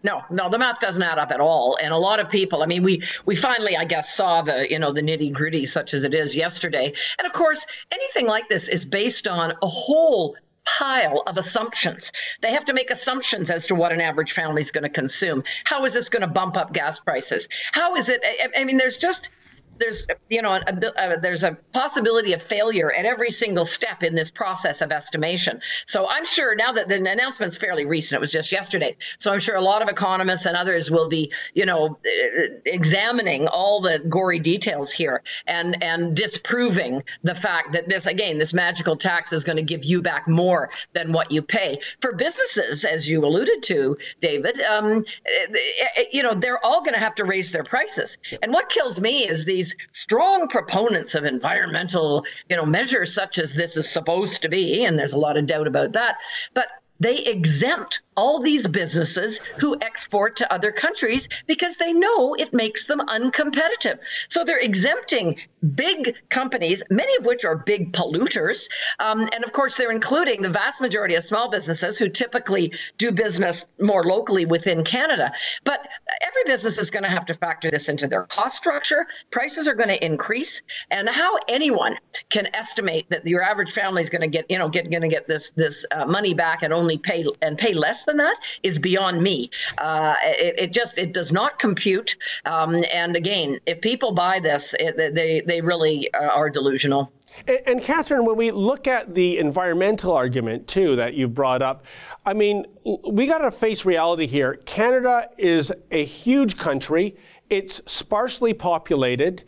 No, 0.04 0.22
no, 0.30 0.50
the 0.50 0.58
math 0.58 0.80
doesn't 0.80 1.02
add 1.02 1.18
up 1.18 1.30
at 1.30 1.40
all. 1.40 1.78
And 1.82 1.92
a 1.92 1.96
lot 1.96 2.20
of 2.20 2.28
people, 2.28 2.62
I 2.62 2.66
mean, 2.66 2.82
we 2.82 3.02
we 3.24 3.34
finally, 3.34 3.76
I 3.76 3.86
guess, 3.86 4.14
saw 4.14 4.42
the 4.42 4.70
you 4.70 4.78
know 4.78 4.92
the 4.92 5.00
nitty 5.00 5.32
gritty, 5.32 5.64
such 5.64 5.94
as 5.94 6.04
it 6.04 6.14
is 6.14 6.36
yesterday. 6.36 6.92
And 7.18 7.26
of 7.26 7.32
course, 7.32 7.66
anything 7.90 8.26
like 8.26 8.48
this 8.48 8.68
is 8.68 8.84
based 8.84 9.26
on 9.26 9.54
a 9.62 9.66
whole 9.66 10.36
pile 10.66 11.22
of 11.26 11.38
assumptions. 11.38 12.12
They 12.42 12.52
have 12.52 12.66
to 12.66 12.74
make 12.74 12.90
assumptions 12.90 13.50
as 13.50 13.66
to 13.68 13.74
what 13.74 13.92
an 13.92 14.00
average 14.00 14.32
family 14.32 14.60
is 14.60 14.70
going 14.70 14.84
to 14.84 14.90
consume. 14.90 15.42
How 15.64 15.84
is 15.84 15.94
this 15.94 16.10
going 16.10 16.22
to 16.22 16.26
bump 16.26 16.56
up 16.56 16.72
gas 16.72 17.00
prices? 17.00 17.48
How 17.72 17.96
is 17.96 18.08
it? 18.10 18.22
I, 18.24 18.60
I 18.60 18.64
mean, 18.64 18.76
there's 18.76 18.98
just 18.98 19.30
there's 19.78 20.06
you 20.28 20.42
know 20.42 20.52
a, 20.52 20.60
a, 20.66 21.14
uh, 21.14 21.20
there's 21.20 21.42
a 21.42 21.56
possibility 21.72 22.32
of 22.32 22.42
failure 22.42 22.92
at 22.92 23.04
every 23.04 23.30
single 23.30 23.64
step 23.64 24.02
in 24.02 24.14
this 24.14 24.30
process 24.30 24.80
of 24.80 24.92
estimation. 24.92 25.60
So 25.86 26.08
I'm 26.08 26.26
sure 26.26 26.54
now 26.54 26.72
that 26.72 26.88
the 26.88 26.96
announcement's 26.96 27.58
fairly 27.58 27.84
recent, 27.84 28.18
it 28.18 28.20
was 28.20 28.32
just 28.32 28.52
yesterday. 28.52 28.96
So 29.18 29.32
I'm 29.32 29.40
sure 29.40 29.56
a 29.56 29.60
lot 29.60 29.82
of 29.82 29.88
economists 29.88 30.46
and 30.46 30.56
others 30.56 30.90
will 30.90 31.08
be 31.08 31.32
you 31.54 31.66
know 31.66 31.98
uh, 32.04 32.44
examining 32.64 33.48
all 33.48 33.80
the 33.80 33.98
gory 33.98 34.40
details 34.40 34.92
here 34.92 35.22
and 35.46 35.82
and 35.82 36.16
disproving 36.16 37.02
the 37.22 37.34
fact 37.34 37.72
that 37.72 37.88
this 37.88 38.06
again 38.06 38.38
this 38.38 38.52
magical 38.52 38.96
tax 38.96 39.32
is 39.32 39.44
going 39.44 39.56
to 39.56 39.62
give 39.62 39.84
you 39.84 40.02
back 40.02 40.28
more 40.28 40.70
than 40.92 41.12
what 41.12 41.30
you 41.30 41.42
pay 41.42 41.78
for 42.00 42.12
businesses, 42.12 42.84
as 42.84 43.08
you 43.08 43.24
alluded 43.24 43.62
to, 43.64 43.96
David. 44.20 44.60
Um, 44.60 45.04
eh, 45.26 45.56
eh, 45.96 46.04
you 46.12 46.22
know 46.22 46.34
they're 46.34 46.64
all 46.64 46.82
going 46.82 46.94
to 46.94 47.00
have 47.00 47.14
to 47.16 47.24
raise 47.24 47.52
their 47.52 47.64
prices. 47.64 48.18
And 48.42 48.52
what 48.52 48.68
kills 48.68 49.00
me 49.00 49.28
is 49.28 49.44
these 49.44 49.63
these 49.64 49.76
strong 49.92 50.48
proponents 50.48 51.14
of 51.14 51.24
environmental, 51.24 52.24
you 52.48 52.56
know, 52.56 52.66
measures 52.66 53.14
such 53.14 53.38
as 53.38 53.54
this 53.54 53.76
is 53.76 53.88
supposed 53.88 54.42
to 54.42 54.48
be, 54.48 54.84
and 54.84 54.98
there's 54.98 55.12
a 55.12 55.18
lot 55.18 55.36
of 55.36 55.46
doubt 55.46 55.66
about 55.66 55.92
that. 55.92 56.16
But 56.52 56.68
they 57.00 57.18
exempt 57.18 58.02
all 58.16 58.40
these 58.40 58.66
businesses 58.66 59.38
who 59.58 59.76
export 59.80 60.36
to 60.36 60.52
other 60.52 60.72
countries 60.72 61.28
because 61.46 61.76
they 61.76 61.92
know 61.92 62.34
it 62.34 62.52
makes 62.52 62.86
them 62.86 63.00
uncompetitive. 63.00 63.98
So 64.28 64.44
they're 64.44 64.58
exempting 64.58 65.40
big 65.74 66.14
companies, 66.28 66.82
many 66.90 67.16
of 67.16 67.24
which 67.24 67.44
are 67.44 67.56
big 67.56 67.92
polluters. 67.92 68.68
Um, 68.98 69.28
and 69.32 69.44
of 69.44 69.52
course, 69.52 69.76
they're 69.76 69.90
including 69.90 70.42
the 70.42 70.50
vast 70.50 70.80
majority 70.80 71.14
of 71.14 71.24
small 71.24 71.50
businesses 71.50 71.98
who 71.98 72.08
typically 72.08 72.72
do 72.98 73.12
business 73.12 73.66
more 73.80 74.02
locally 74.02 74.44
within 74.44 74.84
Canada. 74.84 75.32
But 75.64 75.86
every 76.22 76.44
business 76.44 76.78
is 76.78 76.90
going 76.90 77.04
to 77.04 77.08
have 77.08 77.26
to 77.26 77.34
factor 77.34 77.70
this 77.70 77.88
into 77.88 78.06
their 78.06 78.24
cost 78.24 78.56
structure. 78.56 79.06
Prices 79.30 79.68
are 79.68 79.74
going 79.74 79.88
to 79.88 80.04
increase. 80.04 80.62
And 80.90 81.08
how 81.08 81.38
anyone 81.48 81.96
can 82.30 82.48
estimate 82.54 83.08
that 83.10 83.26
your 83.26 83.42
average 83.42 83.72
family 83.72 84.02
is 84.02 84.10
going 84.10 84.22
to 84.22 84.28
get, 84.28 84.50
you 84.50 84.58
know, 84.58 84.68
get 84.68 84.90
going 84.90 85.02
to 85.02 85.08
get 85.08 85.26
this 85.26 85.50
this 85.50 85.84
uh, 85.90 86.04
money 86.04 86.34
back 86.34 86.62
and 86.62 86.72
only 86.72 86.98
pay 86.98 87.24
and 87.40 87.56
pay 87.56 87.72
less 87.72 88.03
than 88.04 88.16
that 88.18 88.36
is 88.62 88.78
beyond 88.78 89.22
me. 89.22 89.50
Uh, 89.78 90.14
it, 90.22 90.54
it, 90.58 90.72
just 90.72 90.98
it 90.98 91.12
does 91.12 91.32
not 91.32 91.58
compute. 91.58 92.16
Um, 92.44 92.84
and 92.92 93.16
again, 93.16 93.60
if 93.66 93.80
people 93.80 94.12
buy 94.12 94.40
this, 94.40 94.74
it, 94.78 94.96
they 95.14 95.42
they 95.46 95.60
really 95.60 96.12
uh, 96.14 96.26
are 96.26 96.50
delusional. 96.50 97.12
And, 97.46 97.60
and, 97.66 97.82
Catherine, 97.82 98.24
when 98.24 98.36
we 98.36 98.50
look 98.50 98.86
at 98.86 99.14
the 99.14 99.38
environmental 99.38 100.12
argument 100.12 100.68
too 100.68 100.96
that 100.96 101.14
you've 101.14 101.34
brought 101.34 101.62
up, 101.62 101.84
I 102.24 102.32
mean, 102.32 102.64
we 103.08 103.26
got 103.26 103.38
to 103.38 103.50
face 103.50 103.84
reality 103.84 104.26
here. 104.26 104.54
Canada 104.64 105.28
is 105.36 105.72
a 105.90 106.04
huge 106.04 106.56
country. 106.56 107.16
It's 107.50 107.80
sparsely 107.86 108.54
populated. 108.54 109.44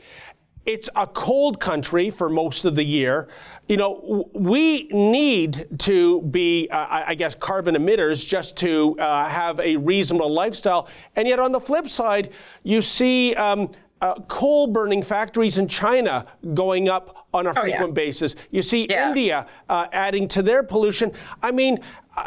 It's 0.66 0.90
a 0.96 1.06
cold 1.06 1.60
country 1.60 2.10
for 2.10 2.28
most 2.28 2.64
of 2.64 2.74
the 2.74 2.84
year 2.84 3.28
you 3.68 3.76
know, 3.76 4.28
we 4.32 4.84
need 4.92 5.66
to 5.80 6.22
be, 6.22 6.68
uh, 6.70 7.04
I 7.06 7.14
guess, 7.16 7.34
carbon 7.34 7.74
emitters 7.74 8.24
just 8.24 8.56
to 8.58 8.96
uh, 9.00 9.28
have 9.28 9.58
a 9.58 9.76
reasonable 9.76 10.32
lifestyle. 10.32 10.88
And 11.16 11.26
yet, 11.26 11.40
on 11.40 11.50
the 11.50 11.60
flip 11.60 11.88
side, 11.88 12.30
you 12.62 12.80
see 12.80 13.34
um, 13.34 13.72
uh, 14.00 14.14
coal 14.28 14.68
burning 14.68 15.02
factories 15.02 15.58
in 15.58 15.66
China 15.66 16.26
going 16.54 16.88
up 16.88 17.26
on 17.34 17.48
a 17.48 17.54
frequent 17.54 17.82
oh, 17.82 17.86
yeah. 17.88 17.92
basis. 17.92 18.36
You 18.50 18.62
see 18.62 18.86
yeah. 18.88 19.08
India 19.08 19.46
uh, 19.68 19.86
adding 19.92 20.28
to 20.28 20.42
their 20.42 20.62
pollution. 20.62 21.10
I 21.42 21.50
mean, 21.50 21.78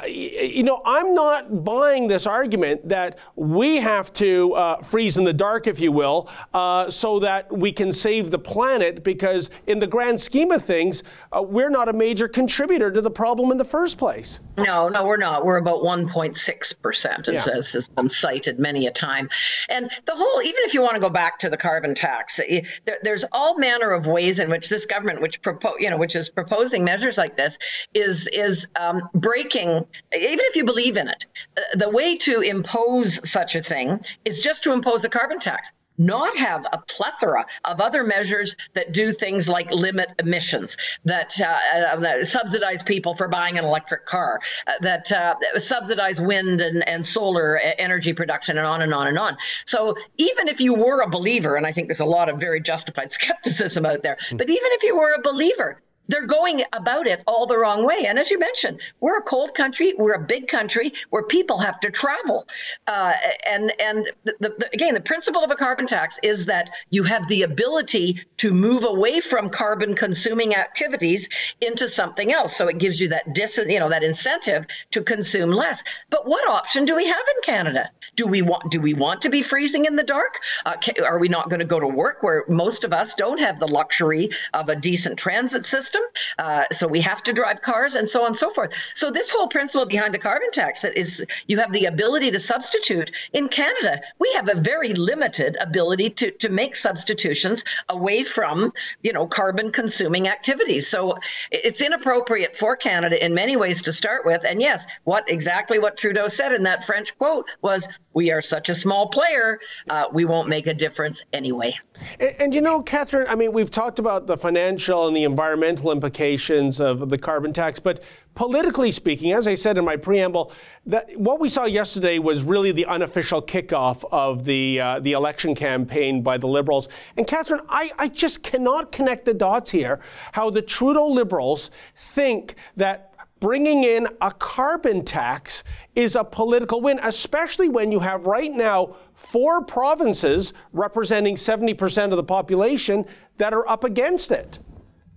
you 0.07 0.63
know, 0.63 0.81
I'm 0.85 1.13
not 1.13 1.63
buying 1.63 2.07
this 2.07 2.27
argument 2.27 2.87
that 2.89 3.17
we 3.35 3.77
have 3.77 4.13
to 4.13 4.53
uh, 4.53 4.81
freeze 4.81 5.17
in 5.17 5.23
the 5.23 5.33
dark, 5.33 5.67
if 5.67 5.79
you 5.79 5.91
will, 5.91 6.29
uh, 6.53 6.89
so 6.89 7.19
that 7.19 7.51
we 7.51 7.71
can 7.71 7.91
save 7.91 8.29
the 8.31 8.39
planet, 8.39 9.03
because 9.03 9.49
in 9.67 9.79
the 9.79 9.87
grand 9.87 10.21
scheme 10.21 10.51
of 10.51 10.63
things, 10.63 11.03
uh, 11.31 11.41
we're 11.41 11.69
not 11.69 11.89
a 11.89 11.93
major 11.93 12.27
contributor 12.27 12.91
to 12.91 13.01
the 13.01 13.11
problem 13.11 13.51
in 13.51 13.57
the 13.57 13.65
first 13.65 13.97
place. 13.97 14.39
No, 14.57 14.89
no, 14.89 15.05
we're 15.05 15.17
not. 15.17 15.45
We're 15.45 15.57
about 15.57 15.83
1.6%, 15.83 17.27
as, 17.27 17.47
yeah. 17.47 17.53
as 17.53 17.71
has 17.73 17.87
been 17.87 18.09
cited 18.09 18.59
many 18.59 18.87
a 18.87 18.91
time. 18.91 19.29
And 19.69 19.89
the 20.05 20.15
whole, 20.15 20.41
even 20.41 20.61
if 20.65 20.73
you 20.73 20.81
want 20.81 20.95
to 20.95 21.01
go 21.01 21.09
back 21.09 21.39
to 21.39 21.49
the 21.49 21.57
carbon 21.57 21.95
tax, 21.95 22.39
there, 22.85 22.97
there's 23.01 23.25
all 23.31 23.57
manner 23.57 23.91
of 23.91 24.05
ways 24.05 24.39
in 24.39 24.49
which 24.49 24.69
this 24.69 24.85
government, 24.85 25.21
which 25.21 25.41
propose, 25.41 25.75
you 25.79 25.89
know, 25.89 25.97
which 25.97 26.15
is 26.15 26.29
proposing 26.29 26.83
measures 26.83 27.17
like 27.17 27.35
this, 27.37 27.57
is 27.93 28.27
is 28.27 28.67
um, 28.75 29.01
breaking 29.13 29.78
even 30.15 30.45
if 30.45 30.55
you 30.55 30.63
believe 30.63 30.97
in 30.97 31.07
it, 31.07 31.25
uh, 31.57 31.61
the 31.77 31.89
way 31.89 32.17
to 32.17 32.41
impose 32.41 33.29
such 33.29 33.55
a 33.55 33.63
thing 33.63 33.99
is 34.25 34.41
just 34.41 34.63
to 34.63 34.73
impose 34.73 35.03
a 35.03 35.09
carbon 35.09 35.39
tax 35.39 35.71
not 35.99 36.35
have 36.37 36.65
a 36.71 36.79
plethora 36.87 37.45
of 37.65 37.81
other 37.81 38.03
measures 38.03 38.55
that 38.73 38.93
do 38.93 39.11
things 39.11 39.47
like 39.47 39.71
limit 39.71 40.09
emissions, 40.17 40.77
that, 41.03 41.39
uh, 41.41 41.45
uh, 41.45 42.23
subsidize 42.23 42.81
people 42.81 43.15
for 43.15 43.27
buying 43.27 43.59
an 43.59 43.65
electric 43.65 44.05
car, 44.05 44.39
uh, 44.65 44.71
that 44.79 45.11
uh, 45.11 45.35
subsidize 45.57 46.19
wind 46.19 46.61
and, 46.61 46.87
and 46.87 47.05
solar 47.05 47.57
energy 47.57 48.13
production, 48.13 48.57
and 48.57 48.65
on 48.65 48.81
and 48.81 48.93
on 48.93 49.07
and 49.07 49.19
on. 49.19 49.37
So 49.65 49.97
even 50.17 50.47
if 50.47 50.61
you 50.61 50.73
were 50.73 51.01
a 51.01 51.09
believer, 51.09 51.57
and 51.57 51.67
I 51.67 51.73
think 51.73 51.89
there's 51.89 51.99
a 51.99 52.05
lot 52.05 52.29
of 52.29 52.39
very 52.39 52.61
justified 52.61 53.11
skepticism 53.19 53.85
out 53.85 54.01
there, 54.01 54.17
but 54.31 54.49
even 54.49 54.69
if 54.71 54.83
you 54.83 54.97
were 54.97 55.13
a 55.13 55.21
believer, 55.21 55.81
they're 56.09 56.25
going 56.25 56.63
about 56.73 57.07
it 57.07 57.23
all 57.25 57.45
the 57.45 57.57
wrong 57.57 57.85
way. 57.85 58.05
And 58.07 58.19
as 58.19 58.29
you 58.29 58.39
mentioned, 58.39 58.81
we're 58.99 59.19
a 59.19 59.21
cold 59.21 59.53
country, 59.55 59.93
we're 59.97 60.13
a 60.13 60.25
big 60.25 60.47
country 60.47 60.91
where 61.11 61.23
people 61.23 61.59
have 61.59 61.79
to 61.81 61.91
travel. 61.91 62.47
Uh, 62.87 63.13
and 63.47 63.71
and 63.79 64.11
the, 64.23 64.33
the, 64.39 64.69
again, 64.73 64.95
the 64.95 65.01
principle 65.01 65.43
of 65.43 65.51
a 65.51 65.55
carbon 65.55 65.87
tax 65.87 66.19
is 66.23 66.47
that 66.47 66.71
you 66.89 67.03
have 67.03 67.27
the 67.27 67.43
ability 67.43 68.21
to 68.37 68.51
move 68.51 68.83
away 68.83 69.19
from 69.19 69.49
carbon 69.49 69.95
consuming 69.95 70.55
activities 70.55 71.29
into 71.61 71.87
something 71.87 72.33
else. 72.33 72.55
So 72.55 72.67
it 72.67 72.79
gives 72.79 72.99
you 72.99 73.09
that 73.09 73.33
dis, 73.33 73.57
you 73.57 73.79
know, 73.79 73.89
that 73.89 74.03
incentive 74.03 74.65
to 74.91 75.03
consume 75.03 75.51
less. 75.51 75.83
But 76.09 76.27
what 76.27 76.47
option 76.49 76.85
do 76.85 76.95
we 76.95 77.05
have 77.05 77.25
in 77.35 77.41
Canada? 77.43 77.91
Do 78.15 78.25
we 78.25 78.41
want 78.41 78.71
do 78.71 78.81
we 78.81 78.95
want 78.95 79.21
to 79.21 79.29
be 79.29 79.43
freezing 79.43 79.85
in 79.85 79.95
the 79.95 80.03
dark? 80.03 80.39
Uh, 80.65 80.75
are 81.05 81.19
we 81.19 81.27
not 81.27 81.49
going 81.49 81.59
to 81.59 81.65
go 81.65 81.79
to 81.79 81.87
work 81.87 82.23
where 82.23 82.45
most 82.47 82.83
of 82.83 82.93
us 82.93 83.13
don't 83.13 83.39
have 83.39 83.59
the 83.59 83.67
luxury 83.67 84.31
of 84.53 84.69
a 84.69 84.75
decent 84.75 85.19
transit 85.19 85.65
system? 85.65 85.98
System. 85.99 86.23
Uh, 86.37 86.63
so 86.71 86.87
we 86.87 87.01
have 87.01 87.23
to 87.23 87.33
drive 87.33 87.61
cars 87.61 87.95
and 87.95 88.07
so 88.07 88.21
on 88.21 88.27
and 88.27 88.37
so 88.37 88.49
forth. 88.49 88.71
So 88.95 89.11
this 89.11 89.29
whole 89.29 89.47
principle 89.47 89.85
behind 89.85 90.13
the 90.13 90.19
carbon 90.19 90.51
tax 90.51 90.81
that 90.81 90.97
is 90.97 91.25
you 91.47 91.59
have 91.59 91.71
the 91.71 91.85
ability 91.85 92.31
to 92.31 92.39
substitute 92.39 93.11
in 93.33 93.49
Canada, 93.49 94.01
we 94.19 94.31
have 94.33 94.49
a 94.49 94.55
very 94.55 94.93
limited 94.93 95.57
ability 95.59 96.09
to, 96.11 96.31
to 96.31 96.49
make 96.49 96.75
substitutions 96.75 97.63
away 97.89 98.23
from, 98.23 98.73
you 99.01 99.13
know, 99.13 99.27
carbon 99.27 99.71
consuming 99.71 100.27
activities. 100.27 100.87
So 100.87 101.17
it's 101.51 101.81
inappropriate 101.81 102.55
for 102.55 102.75
Canada 102.75 103.23
in 103.23 103.33
many 103.33 103.55
ways 103.55 103.81
to 103.83 103.93
start 103.93 104.25
with. 104.25 104.43
And 104.45 104.61
yes, 104.61 104.85
what 105.03 105.29
exactly 105.29 105.79
what 105.79 105.97
Trudeau 105.97 106.27
said 106.27 106.51
in 106.53 106.63
that 106.63 106.83
French 106.83 107.17
quote 107.17 107.45
was, 107.61 107.87
we 108.13 108.31
are 108.31 108.41
such 108.41 108.69
a 108.69 108.75
small 108.75 109.07
player, 109.07 109.59
uh, 109.89 110.05
we 110.11 110.25
won't 110.25 110.49
make 110.49 110.67
a 110.67 110.73
difference 110.73 111.23
anyway. 111.31 111.73
And, 112.19 112.35
and 112.39 112.55
you 112.55 112.61
know, 112.61 112.81
Catherine, 112.81 113.27
I 113.29 113.35
mean, 113.35 113.53
we've 113.53 113.71
talked 113.71 113.99
about 113.99 114.27
the 114.27 114.37
financial 114.37 115.07
and 115.07 115.15
the 115.15 115.23
environmental 115.23 115.88
implications 115.91 116.79
of 116.79 117.09
the 117.09 117.17
carbon 117.17 117.53
tax. 117.53 117.79
But 117.79 118.01
politically 118.35 118.91
speaking, 118.91 119.33
as 119.33 119.47
I 119.47 119.55
said 119.55 119.77
in 119.77 119.85
my 119.85 119.95
preamble, 119.95 120.51
that 120.85 121.09
what 121.17 121.39
we 121.39 121.49
saw 121.49 121.65
yesterday 121.65 122.19
was 122.19 122.43
really 122.43 122.71
the 122.71 122.85
unofficial 122.85 123.41
kickoff 123.41 124.03
of 124.11 124.45
the 124.45 124.79
uh, 124.79 124.99
the 124.99 125.13
election 125.13 125.55
campaign 125.55 126.21
by 126.21 126.37
the 126.37 126.47
Liberals. 126.47 126.87
And 127.17 127.27
Catherine, 127.27 127.61
I, 127.69 127.91
I 127.97 128.07
just 128.07 128.43
cannot 128.43 128.91
connect 128.91 129.25
the 129.25 129.33
dots 129.33 129.69
here. 129.69 129.99
How 130.31 130.49
the 130.49 130.61
Trudeau 130.61 131.07
Liberals 131.07 131.71
think 131.95 132.55
that 132.77 133.09
bringing 133.39 133.83
in 133.83 134.07
a 134.21 134.31
carbon 134.31 135.03
tax 135.03 135.63
is 135.95 136.15
a 136.15 136.23
political 136.23 136.81
win, 136.81 136.99
especially 137.03 137.69
when 137.69 137.91
you 137.91 137.99
have 137.99 138.25
right 138.25 138.53
now 138.53 138.95
four 139.13 139.63
provinces 139.63 140.53
representing 140.73 141.35
70% 141.35 142.11
of 142.11 142.17
the 142.17 142.23
population 142.23 143.05
that 143.37 143.53
are 143.53 143.67
up 143.67 143.83
against 143.83 144.31
it. 144.31 144.59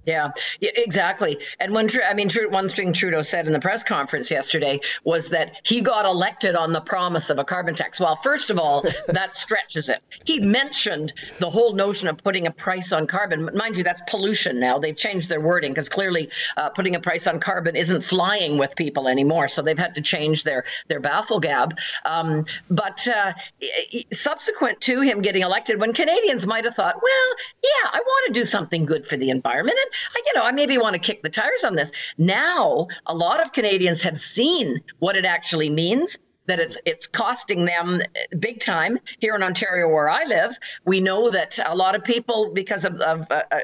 Yeah, 0.04 0.30
yeah, 0.60 0.70
exactly. 0.74 1.38
And 1.60 1.72
when 1.72 1.88
I 2.08 2.14
mean, 2.14 2.30
one 2.50 2.68
thing 2.68 2.92
Trudeau 2.92 3.22
said 3.22 3.46
in 3.46 3.52
the 3.52 3.60
press 3.60 3.82
conference 3.82 4.30
yesterday 4.30 4.80
was 5.04 5.28
that 5.28 5.52
he 5.62 5.80
got 5.80 6.04
elected 6.04 6.56
on 6.56 6.72
the 6.72 6.80
promise 6.80 7.30
of 7.30 7.38
a 7.38 7.44
carbon 7.44 7.74
tax. 7.74 8.00
Well, 8.00 8.16
first 8.16 8.50
of 8.50 8.58
all, 8.58 8.84
that 9.08 9.36
stretches 9.36 9.88
it. 9.88 10.02
He 10.24 10.40
mentioned 10.40 11.12
the 11.38 11.50
whole 11.50 11.74
notion 11.74 12.08
of 12.08 12.18
putting 12.18 12.46
a 12.46 12.50
price 12.50 12.92
on 12.92 13.06
carbon. 13.06 13.48
Mind 13.54 13.76
you, 13.76 13.84
that's 13.84 14.00
pollution 14.08 14.58
now. 14.58 14.78
They've 14.78 14.96
changed 14.96 15.28
their 15.28 15.40
wording 15.40 15.70
because 15.70 15.88
clearly 15.88 16.30
uh, 16.56 16.70
putting 16.70 16.96
a 16.96 17.00
price 17.00 17.26
on 17.26 17.38
carbon 17.38 17.76
isn't 17.76 18.02
flying 18.02 18.58
with 18.58 18.74
people 18.76 19.06
anymore. 19.06 19.46
So 19.48 19.62
they've 19.62 19.78
had 19.78 19.94
to 19.94 20.00
change 20.02 20.42
their 20.42 20.64
their 20.88 21.00
baffle 21.00 21.38
gab. 21.38 21.78
Um, 22.04 22.46
but 22.70 23.06
uh, 23.06 23.34
subsequent 24.12 24.80
to 24.82 25.00
him 25.00 25.22
getting 25.22 25.42
elected, 25.42 25.78
when 25.78 25.92
Canadians 25.92 26.46
might 26.46 26.64
have 26.64 26.74
thought, 26.74 26.96
well, 27.00 27.36
yeah, 27.62 27.90
I 27.92 28.00
want 28.00 28.34
to 28.34 28.40
do 28.40 28.44
something 28.44 28.84
good 28.84 29.06
for 29.06 29.16
the 29.16 29.30
environment. 29.30 29.78
And 30.16 30.24
you 30.26 30.34
know, 30.34 30.44
I 30.44 30.52
maybe 30.52 30.78
want 30.78 30.94
to 30.94 30.98
kick 30.98 31.22
the 31.22 31.30
tires 31.30 31.64
on 31.64 31.74
this. 31.74 31.92
Now, 32.18 32.88
a 33.06 33.14
lot 33.14 33.40
of 33.40 33.52
Canadians 33.52 34.02
have 34.02 34.18
seen 34.18 34.80
what 34.98 35.16
it 35.16 35.24
actually 35.24 35.70
means 35.70 36.18
that 36.46 36.58
it's 36.58 36.76
it's 36.84 37.06
costing 37.06 37.64
them 37.64 38.02
big 38.38 38.60
time 38.60 38.98
here 39.20 39.34
in 39.34 39.42
Ontario 39.42 39.88
where 39.88 40.08
I 40.08 40.24
live. 40.24 40.56
We 40.84 41.00
know 41.00 41.30
that 41.30 41.58
a 41.64 41.74
lot 41.74 41.94
of 41.94 42.04
people 42.04 42.52
because 42.52 42.84
of, 42.84 42.96
of 42.96 43.26
uh, 43.30 43.42
uh 43.50 43.60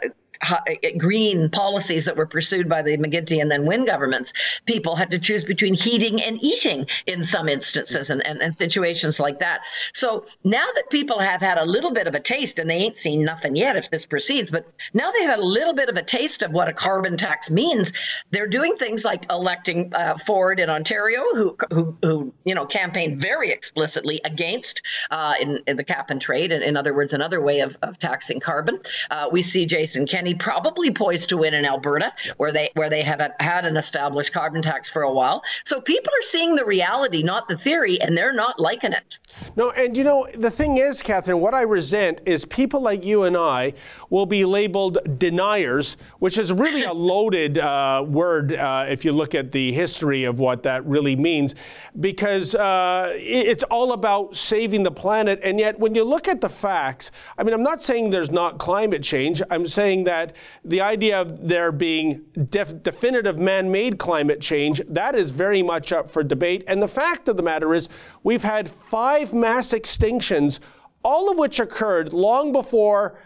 green 0.98 1.50
policies 1.50 2.04
that 2.04 2.16
were 2.16 2.26
pursued 2.26 2.68
by 2.68 2.82
the 2.82 2.96
McGuinty 2.96 3.40
and 3.40 3.50
then 3.50 3.66
Wynne 3.66 3.84
governments, 3.84 4.32
people 4.66 4.96
had 4.96 5.10
to 5.10 5.18
choose 5.18 5.44
between 5.44 5.74
heating 5.74 6.22
and 6.22 6.38
eating 6.42 6.86
in 7.06 7.24
some 7.24 7.48
instances 7.48 8.10
and, 8.10 8.24
and, 8.24 8.40
and 8.40 8.54
situations 8.54 9.18
like 9.18 9.40
that. 9.40 9.60
So 9.92 10.24
now 10.44 10.66
that 10.74 10.90
people 10.90 11.18
have 11.18 11.40
had 11.40 11.58
a 11.58 11.64
little 11.64 11.92
bit 11.92 12.06
of 12.06 12.14
a 12.14 12.20
taste, 12.20 12.58
and 12.58 12.70
they 12.70 12.76
ain't 12.76 12.96
seen 12.96 13.24
nothing 13.24 13.56
yet 13.56 13.76
if 13.76 13.90
this 13.90 14.06
proceeds, 14.06 14.50
but 14.50 14.66
now 14.94 15.10
they've 15.10 15.28
had 15.28 15.38
a 15.38 15.44
little 15.44 15.74
bit 15.74 15.88
of 15.88 15.96
a 15.96 16.02
taste 16.02 16.42
of 16.42 16.52
what 16.52 16.68
a 16.68 16.72
carbon 16.72 17.16
tax 17.16 17.50
means, 17.50 17.92
they're 18.30 18.46
doing 18.46 18.76
things 18.76 19.04
like 19.04 19.26
electing 19.30 19.92
uh, 19.94 20.16
Ford 20.18 20.60
in 20.60 20.70
Ontario, 20.70 21.22
who, 21.34 21.56
who, 21.72 21.96
who, 22.02 22.34
you 22.44 22.54
know, 22.54 22.66
campaigned 22.66 23.20
very 23.20 23.50
explicitly 23.50 24.20
against 24.24 24.82
uh, 25.10 25.34
in, 25.40 25.62
in, 25.66 25.76
the 25.76 25.84
cap 25.84 26.10
and 26.10 26.20
trade, 26.20 26.52
in, 26.52 26.62
in 26.62 26.76
other 26.76 26.94
words, 26.94 27.12
another 27.12 27.40
way 27.40 27.60
of, 27.60 27.76
of 27.82 27.98
taxing 27.98 28.40
carbon. 28.40 28.80
Uh, 29.10 29.28
we 29.30 29.42
see 29.42 29.66
Jason 29.66 30.06
Kenney 30.06 30.27
probably 30.34 30.90
poised 30.90 31.28
to 31.30 31.36
win 31.36 31.54
in 31.54 31.64
Alberta, 31.64 32.12
where 32.36 32.52
they 32.52 32.70
where 32.74 32.90
they 32.90 33.02
have 33.02 33.20
had 33.40 33.64
an 33.64 33.76
established 33.76 34.32
carbon 34.32 34.62
tax 34.62 34.88
for 34.88 35.02
a 35.02 35.12
while. 35.12 35.42
So 35.64 35.80
people 35.80 36.12
are 36.12 36.22
seeing 36.22 36.54
the 36.54 36.64
reality, 36.64 37.22
not 37.22 37.48
the 37.48 37.56
theory, 37.56 38.00
and 38.00 38.16
they're 38.16 38.32
not 38.32 38.58
liking 38.58 38.92
it. 38.92 39.18
No, 39.56 39.70
and 39.70 39.96
you 39.96 40.04
know 40.04 40.28
the 40.36 40.50
thing 40.50 40.78
is, 40.78 41.02
Catherine, 41.02 41.40
what 41.40 41.54
I 41.54 41.62
resent 41.62 42.20
is 42.26 42.44
people 42.44 42.80
like 42.80 43.04
you 43.04 43.24
and 43.24 43.36
I 43.36 43.74
will 44.10 44.26
be 44.26 44.44
labeled 44.44 44.98
deniers, 45.18 45.96
which 46.18 46.38
is 46.38 46.52
really 46.52 46.84
a 46.84 46.92
loaded 47.08 47.58
uh, 47.58 48.04
word 48.06 48.54
uh, 48.54 48.86
if 48.88 49.04
you 49.04 49.12
look 49.12 49.34
at 49.34 49.52
the 49.52 49.72
history 49.72 50.24
of 50.24 50.38
what 50.38 50.62
that 50.62 50.84
really 50.86 51.16
means, 51.16 51.54
because 52.00 52.54
uh, 52.54 53.12
it's 53.14 53.64
all 53.64 53.92
about 53.92 54.36
saving 54.36 54.82
the 54.82 54.90
planet, 54.90 55.40
and 55.42 55.58
yet 55.58 55.78
when 55.78 55.94
you 55.94 56.04
look 56.04 56.28
at 56.28 56.40
the 56.40 56.48
facts, 56.48 57.10
I 57.36 57.42
mean, 57.42 57.54
I'm 57.54 57.62
not 57.62 57.82
saying 57.82 58.10
there's 58.10 58.30
not 58.30 58.58
climate 58.58 59.02
change. 59.02 59.42
I'm 59.50 59.66
saying 59.66 60.04
that 60.04 60.17
the 60.64 60.80
idea 60.80 61.20
of 61.20 61.48
there 61.48 61.72
being 61.72 62.24
def- 62.50 62.82
definitive 62.82 63.38
man 63.38 63.70
made 63.70 63.98
climate 63.98 64.40
change, 64.40 64.80
that 64.88 65.14
is 65.14 65.30
very 65.30 65.62
much 65.62 65.92
up 65.92 66.10
for 66.10 66.22
debate. 66.22 66.64
And 66.66 66.82
the 66.82 66.88
fact 66.88 67.28
of 67.28 67.36
the 67.36 67.42
matter 67.42 67.74
is, 67.74 67.88
we've 68.22 68.42
had 68.42 68.68
five 68.68 69.32
mass 69.32 69.72
extinctions, 69.72 70.60
all 71.02 71.30
of 71.30 71.38
which 71.38 71.60
occurred 71.60 72.12
long 72.12 72.52
before 72.52 73.18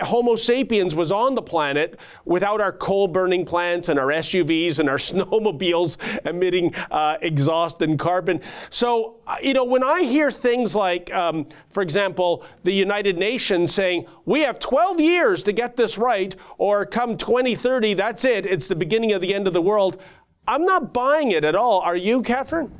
Homo 0.00 0.34
sapiens 0.34 0.96
was 0.96 1.12
on 1.12 1.36
the 1.36 1.42
planet 1.42 2.00
without 2.24 2.60
our 2.60 2.72
coal 2.72 3.06
burning 3.06 3.44
plants 3.44 3.88
and 3.88 4.00
our 4.00 4.08
SUVs 4.08 4.80
and 4.80 4.88
our 4.88 4.98
snowmobiles 4.98 5.96
emitting 6.26 6.74
uh, 6.90 7.18
exhaust 7.22 7.80
and 7.82 7.98
carbon. 7.98 8.40
So, 8.70 9.20
uh, 9.28 9.36
you 9.40 9.54
know, 9.54 9.64
when 9.64 9.84
I 9.84 10.02
hear 10.02 10.30
things 10.30 10.74
like, 10.74 11.12
um, 11.14 11.46
for 11.68 11.82
example, 11.82 12.44
the 12.64 12.72
United 12.72 13.16
Nations 13.16 13.72
saying, 13.72 14.06
we 14.24 14.40
have 14.40 14.58
12 14.58 15.00
years 15.00 15.42
to 15.44 15.52
get 15.52 15.76
this 15.76 15.96
right, 15.96 16.34
or 16.58 16.84
come 16.84 17.16
2030, 17.16 17.94
that's 17.94 18.24
it, 18.24 18.46
it's 18.46 18.66
the 18.66 18.76
beginning 18.76 19.12
of 19.12 19.20
the 19.20 19.32
end 19.32 19.46
of 19.46 19.52
the 19.52 19.62
world, 19.62 20.02
I'm 20.48 20.64
not 20.64 20.92
buying 20.92 21.30
it 21.30 21.44
at 21.44 21.54
all. 21.54 21.80
Are 21.80 21.96
you, 21.96 22.22
Catherine? 22.22 22.76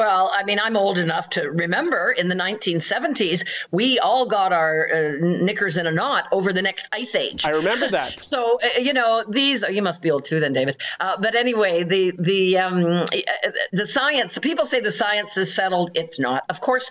Well, 0.00 0.32
I 0.34 0.44
mean, 0.44 0.58
I'm 0.58 0.78
old 0.78 0.96
enough 0.96 1.28
to 1.30 1.42
remember 1.42 2.10
in 2.10 2.28
the 2.28 2.34
1970s, 2.34 3.46
we 3.70 3.98
all 3.98 4.24
got 4.24 4.50
our 4.50 4.88
uh, 4.90 5.12
knickers 5.20 5.76
in 5.76 5.86
a 5.86 5.92
knot 5.92 6.24
over 6.32 6.54
the 6.54 6.62
next 6.62 6.88
ice 6.90 7.14
age. 7.14 7.44
I 7.44 7.50
remember 7.50 7.90
that. 7.90 8.24
so, 8.24 8.58
uh, 8.62 8.78
you 8.78 8.94
know, 8.94 9.22
these 9.28 9.62
you 9.62 9.82
must 9.82 10.00
be 10.00 10.10
old 10.10 10.24
too, 10.24 10.40
then, 10.40 10.54
David. 10.54 10.78
Uh, 10.98 11.18
but 11.20 11.34
anyway, 11.34 11.84
the 11.84 12.14
the 12.18 12.56
um, 12.56 12.82
uh, 12.82 13.06
the 13.74 13.86
science. 13.86 14.32
The 14.32 14.40
people 14.40 14.64
say 14.64 14.80
the 14.80 14.90
science 14.90 15.36
is 15.36 15.54
settled. 15.54 15.90
It's 15.92 16.18
not. 16.18 16.44
Of 16.48 16.62
course, 16.62 16.90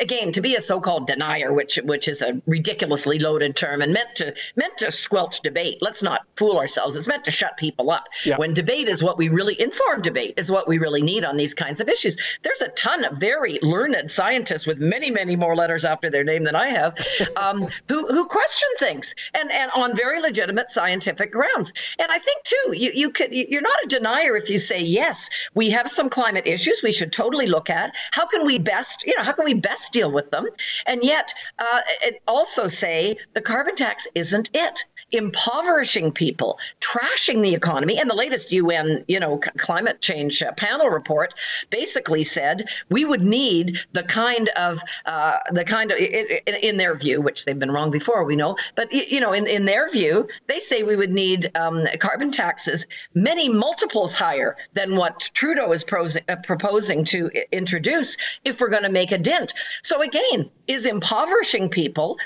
again, 0.00 0.32
to 0.32 0.40
be 0.40 0.54
a 0.54 0.62
so-called 0.62 1.08
denier, 1.08 1.52
which 1.52 1.78
which 1.84 2.08
is 2.08 2.22
a 2.22 2.40
ridiculously 2.46 3.18
loaded 3.18 3.54
term 3.54 3.82
and 3.82 3.92
meant 3.92 4.14
to 4.14 4.34
meant 4.56 4.78
to 4.78 4.90
squelch 4.90 5.42
debate. 5.42 5.82
Let's 5.82 6.02
not 6.02 6.22
fool 6.36 6.56
ourselves. 6.56 6.96
It's 6.96 7.06
meant 7.06 7.26
to 7.26 7.30
shut 7.30 7.58
people 7.58 7.90
up. 7.90 8.04
Yeah. 8.24 8.38
When 8.38 8.54
debate 8.54 8.88
is 8.88 9.02
what 9.02 9.18
we 9.18 9.28
really 9.28 9.60
informed 9.60 10.04
debate 10.04 10.34
is 10.38 10.50
what 10.50 10.66
we 10.66 10.78
really 10.78 11.02
need 11.02 11.22
on 11.22 11.36
these 11.36 11.52
kinds 11.52 11.82
of 11.82 11.90
issues 11.90 12.16
there's 12.46 12.60
a 12.60 12.68
ton 12.68 13.04
of 13.04 13.18
very 13.18 13.58
learned 13.60 14.08
scientists 14.08 14.68
with 14.68 14.78
many, 14.78 15.10
many 15.10 15.34
more 15.34 15.56
letters 15.56 15.84
after 15.84 16.10
their 16.10 16.22
name 16.22 16.44
than 16.44 16.54
I 16.54 16.68
have, 16.68 16.96
um, 17.36 17.66
who 17.88 18.06
who 18.06 18.26
question 18.26 18.68
things 18.78 19.16
and 19.34 19.50
and 19.50 19.68
on 19.74 19.96
very 19.96 20.20
legitimate 20.20 20.70
scientific 20.70 21.32
grounds. 21.32 21.72
And 21.98 22.12
I 22.12 22.20
think 22.20 22.44
too, 22.44 22.72
you 22.72 22.92
you 22.94 23.10
could 23.10 23.32
you're 23.32 23.62
not 23.62 23.78
a 23.84 23.88
denier 23.88 24.36
if 24.36 24.48
you 24.48 24.60
say 24.60 24.80
yes, 24.80 25.28
we 25.54 25.70
have 25.70 25.90
some 25.90 26.08
climate 26.08 26.46
issues 26.46 26.82
we 26.84 26.92
should 26.92 27.12
totally 27.12 27.46
look 27.46 27.68
at. 27.68 27.92
How 28.12 28.26
can 28.26 28.46
we 28.46 28.60
best 28.60 29.04
you 29.04 29.16
know 29.16 29.24
how 29.24 29.32
can 29.32 29.44
we 29.44 29.54
best 29.54 29.92
deal 29.92 30.12
with 30.12 30.30
them? 30.30 30.46
And 30.86 31.02
yet 31.02 31.34
uh, 31.58 31.80
also 32.28 32.68
say 32.68 33.16
the 33.34 33.40
carbon 33.40 33.74
tax 33.74 34.06
isn't 34.14 34.50
it 34.54 34.84
impoverishing 35.12 36.12
people, 36.12 36.58
trashing 36.80 37.42
the 37.42 37.54
economy. 37.54 37.98
And 37.98 38.10
the 38.10 38.14
latest 38.14 38.50
UN, 38.52 39.04
you 39.06 39.20
know, 39.20 39.38
climate 39.56 40.00
change 40.00 40.42
uh, 40.42 40.52
panel 40.52 40.88
report 40.88 41.34
basically 41.70 42.24
said 42.24 42.68
we 42.90 43.04
would 43.04 43.22
need 43.22 43.78
the 43.92 44.02
kind 44.02 44.48
of 44.50 44.82
uh, 45.04 45.38
the 45.52 45.64
kind 45.64 45.92
of 45.92 45.98
in, 45.98 46.76
their 46.76 46.96
view, 46.96 47.20
which 47.20 47.44
they've 47.44 47.58
been 47.58 47.70
wrong 47.70 47.90
before, 47.90 48.24
we 48.24 48.36
know, 48.36 48.56
but 48.74 48.92
you 48.92 49.20
know, 49.20 49.32
in, 49.32 49.46
in 49.46 49.64
their 49.64 49.88
view, 49.88 50.28
they 50.46 50.58
say 50.58 50.82
we 50.82 50.96
would 50.96 51.10
need 51.10 51.50
um, 51.54 51.86
carbon 52.00 52.30
taxes 52.30 52.86
many 53.14 53.48
multiples 53.48 54.12
higher 54.12 54.56
than 54.74 54.96
what 54.96 55.30
Trudeau 55.32 55.72
is 55.72 55.84
pros- 55.84 56.18
uh, 56.28 56.36
proposing 56.42 57.04
to 57.06 57.30
introduce 57.52 58.16
if 58.44 58.60
we're 58.60 58.68
going 58.68 58.82
to 58.82 58.90
make 58.90 59.12
a 59.12 59.18
dent. 59.18 59.54
So 59.82 60.02
again, 60.02 60.50
is 60.66 60.84
impoverishing 60.84 61.70
people 61.70 62.18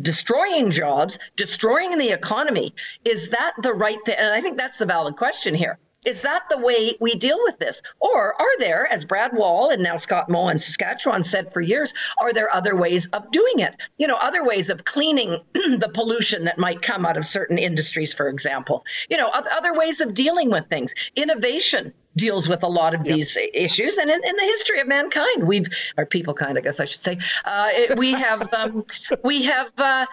destroying 0.00 0.70
jobs, 0.70 1.18
destroying 1.36 1.98
the 1.98 2.10
economy. 2.10 2.74
Is 3.04 3.30
that 3.30 3.54
the 3.62 3.72
right 3.72 3.98
thing? 4.04 4.16
And 4.18 4.32
I 4.32 4.40
think 4.40 4.58
that's 4.58 4.78
the 4.78 4.86
valid 4.86 5.16
question 5.16 5.54
here. 5.54 5.78
Is 6.04 6.22
that 6.22 6.44
the 6.48 6.58
way 6.58 6.96
we 7.00 7.16
deal 7.16 7.38
with 7.42 7.58
this? 7.58 7.82
Or 7.98 8.40
are 8.40 8.58
there, 8.58 8.86
as 8.86 9.04
Brad 9.04 9.32
Wall 9.34 9.70
and 9.70 9.82
now 9.82 9.96
Scott 9.96 10.28
Moe 10.28 10.48
in 10.48 10.58
Saskatchewan 10.58 11.24
said 11.24 11.52
for 11.52 11.60
years, 11.60 11.92
are 12.18 12.32
there 12.32 12.54
other 12.54 12.76
ways 12.76 13.06
of 13.06 13.30
doing 13.32 13.58
it? 13.58 13.74
You 13.98 14.06
know, 14.06 14.16
other 14.16 14.44
ways 14.44 14.70
of 14.70 14.84
cleaning 14.84 15.42
the 15.52 15.90
pollution 15.92 16.44
that 16.44 16.56
might 16.56 16.82
come 16.82 17.04
out 17.04 17.16
of 17.16 17.26
certain 17.26 17.58
industries, 17.58 18.14
for 18.14 18.28
example. 18.28 18.84
You 19.10 19.16
know, 19.16 19.28
other 19.28 19.74
ways 19.74 20.00
of 20.00 20.14
dealing 20.14 20.50
with 20.50 20.68
things. 20.68 20.94
Innovation 21.16 21.92
deals 22.18 22.48
with 22.48 22.62
a 22.62 22.68
lot 22.68 22.94
of 22.94 23.02
these 23.04 23.38
issues. 23.54 23.96
And 23.96 24.10
in, 24.10 24.22
in, 24.24 24.36
the 24.36 24.42
history 24.42 24.80
of 24.80 24.88
mankind, 24.88 25.46
we've, 25.46 25.66
or 25.96 26.04
people 26.04 26.34
kind, 26.34 26.58
I 26.58 26.60
guess 26.60 26.80
I 26.80 26.84
should 26.84 27.00
say, 27.00 27.18
uh, 27.44 27.70
we 27.96 28.12
have, 28.12 28.52
um, 28.52 28.84
we 29.22 29.44
have, 29.44 29.72
uh, 29.78 30.06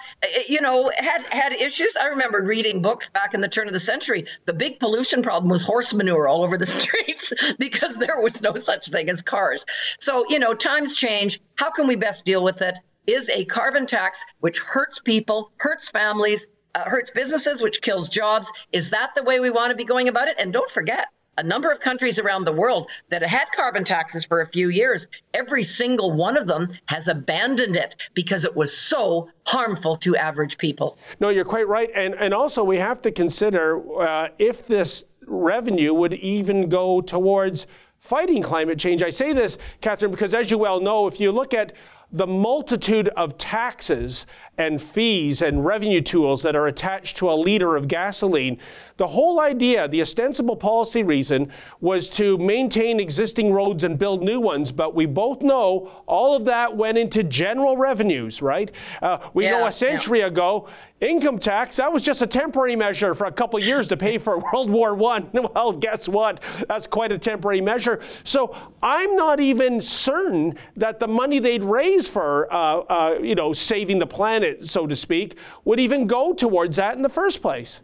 you 0.48 0.62
know, 0.62 0.92
had 0.96 1.24
had 1.30 1.54
issues. 1.54 1.96
I 1.96 2.06
remember 2.06 2.42
reading 2.42 2.82
books 2.82 3.10
back 3.10 3.34
in 3.34 3.42
the 3.42 3.50
turn 3.50 3.68
of 3.68 3.74
the 3.74 3.80
century. 3.80 4.26
The 4.46 4.54
big 4.54 4.80
pollution 4.80 5.22
problem 5.22 5.50
was 5.50 5.64
horse 5.64 5.94
manure 5.94 6.28
all 6.28 6.44
over 6.44 6.58
the 6.58 6.66
streets 6.82 7.34
because 7.60 7.98
there 7.98 8.22
was 8.22 8.42
no 8.42 8.56
such 8.56 8.88
thing 8.88 9.10
as 9.10 9.22
cars. 9.22 9.66
So, 10.00 10.26
you 10.30 10.40
know, 10.40 10.54
times 10.54 10.96
change. 10.96 11.42
How 11.56 11.72
can 11.72 11.88
we 11.88 11.96
best 11.96 12.26
deal 12.26 12.44
with 12.44 12.62
it? 12.62 12.78
Is 13.08 13.30
a 13.30 13.46
carbon 13.46 13.86
tax 13.86 14.24
which 14.40 14.60
hurts 14.60 15.00
people, 15.00 15.52
hurts 15.58 15.90
families, 15.90 16.48
uh, 16.76 16.84
hurts 16.90 17.10
businesses, 17.10 17.62
which 17.62 17.82
kills 17.82 18.10
jobs. 18.10 18.52
Is 18.72 18.90
that 18.90 19.12
the 19.16 19.24
way 19.24 19.40
we 19.40 19.50
want 19.50 19.72
to 19.72 19.76
be 19.76 19.86
going 19.86 20.08
about 20.08 20.28
it? 20.28 20.36
And 20.38 20.52
don't 20.52 20.70
forget, 20.70 21.08
a 21.38 21.44
number 21.44 21.72
of 21.72 21.80
countries 21.80 22.20
around 22.20 22.46
the 22.46 22.52
world 22.52 22.90
that 23.10 23.22
had 23.22 23.46
carbon 23.56 23.84
taxes 23.84 24.24
for 24.24 24.42
a 24.42 24.48
few 24.48 24.70
years, 24.70 25.08
every 25.34 25.64
single 25.64 26.12
one 26.12 26.38
of 26.38 26.48
them 26.48 26.78
has 26.86 27.08
abandoned 27.08 27.76
it 27.76 27.96
because 28.14 28.46
it 28.46 28.56
was 28.56 28.76
so 28.76 29.30
harmful 29.46 29.96
to 29.98 30.16
average 30.16 30.58
people. 30.58 30.98
No, 31.20 31.30
you're 31.30 31.46
quite 31.46 31.68
right. 31.68 31.90
And, 31.96 32.14
and 32.16 32.34
also, 32.34 32.64
we 32.64 32.78
have 32.78 33.02
to 33.04 33.12
consider 33.12 33.82
uh, 34.02 34.30
if 34.40 34.66
this 34.66 35.06
revenue 35.28 35.94
would 35.94 36.14
even 36.14 36.70
go 36.70 37.02
towards 37.02 37.68
fighting 38.00 38.42
climate 38.42 38.78
change. 38.78 39.02
I 39.02 39.10
say 39.10 39.34
this, 39.34 39.58
Catherine, 39.82 40.12
because 40.12 40.34
as 40.34 40.52
you 40.52 40.58
well 40.58 40.80
know, 40.80 41.08
if 41.08 41.20
you 41.20 41.32
look 41.32 41.54
at 41.54 41.74
the 42.12 42.28
multitude 42.28 43.10
of 43.18 43.38
taxes 43.38 44.26
and 44.58 44.82
fees 44.82 45.42
and 45.42 45.66
revenue 45.66 46.02
tools 46.02 46.42
that 46.44 46.56
are 46.56 46.68
attached 46.68 47.18
to 47.18 47.30
a 47.30 47.34
liter 47.34 47.76
of 47.76 47.88
gasoline, 47.88 48.58
the 48.98 49.08
whole 49.08 49.42
idea, 49.42 49.90
the 49.90 50.02
ostensible 50.02 50.56
policy 50.56 51.04
reason, 51.04 51.52
was 51.82 52.10
to 52.12 52.38
maintain 52.38 53.00
existing 53.00 53.52
roads 53.52 53.84
and 53.84 54.00
build 54.00 54.24
new 54.24 54.40
ones. 54.40 54.72
But 54.72 54.96
we 54.96 55.06
both 55.06 55.42
know 55.42 55.92
all 56.06 56.34
of 56.34 56.46
that 56.46 56.76
went 56.76 56.98
into 56.98 57.24
general 57.24 57.76
revenues, 57.76 58.42
right? 58.42 58.72
Uh, 59.02 59.18
we 59.34 59.46
yeah, 59.46 59.52
know 59.52 59.66
a 59.66 59.72
century 59.72 60.20
yeah. 60.20 60.28
ago, 60.28 60.70
income 61.02 61.40
tax, 61.40 61.76
that 61.76 61.92
was 61.92 62.02
just 62.02 62.22
a 62.22 62.28
temporary 62.28 62.76
measure 62.78 63.14
for 63.14 63.28
a 63.28 63.32
couple 63.32 63.60
of 63.60 63.66
years 63.66 63.88
to 63.90 63.98
pay 63.98 64.18
for 64.18 64.40
World 64.54 64.70
War 64.70 64.92
I. 65.12 65.26
Well, 65.56 65.74
guess 65.74 66.08
what? 66.08 66.42
That's 66.68 66.88
quite 66.88 67.12
a 67.12 67.18
temporary 67.18 67.62
measure. 67.62 68.02
So 68.24 68.56
I'm 68.82 69.16
not 69.16 69.40
even 69.40 69.80
certain 69.80 70.58
that 70.76 71.00
the 71.00 71.08
money 71.08 71.40
they'd 71.40 71.64
raise 71.64 72.08
for, 72.08 72.52
uh, 72.54 72.80
uh, 72.80 73.20
you 73.22 73.36
know, 73.36 73.54
saving 73.54 74.00
the 74.00 74.08
planet, 74.08 74.45
so 74.62 74.88
to 74.88 74.96
speak, 74.96 75.38
would 75.64 75.80
even 75.80 76.08
go 76.08 76.34
towards 76.34 76.78
that 76.78 76.96
in 76.96 77.02
the 77.02 77.10
first 77.10 77.42
place. 77.42 77.82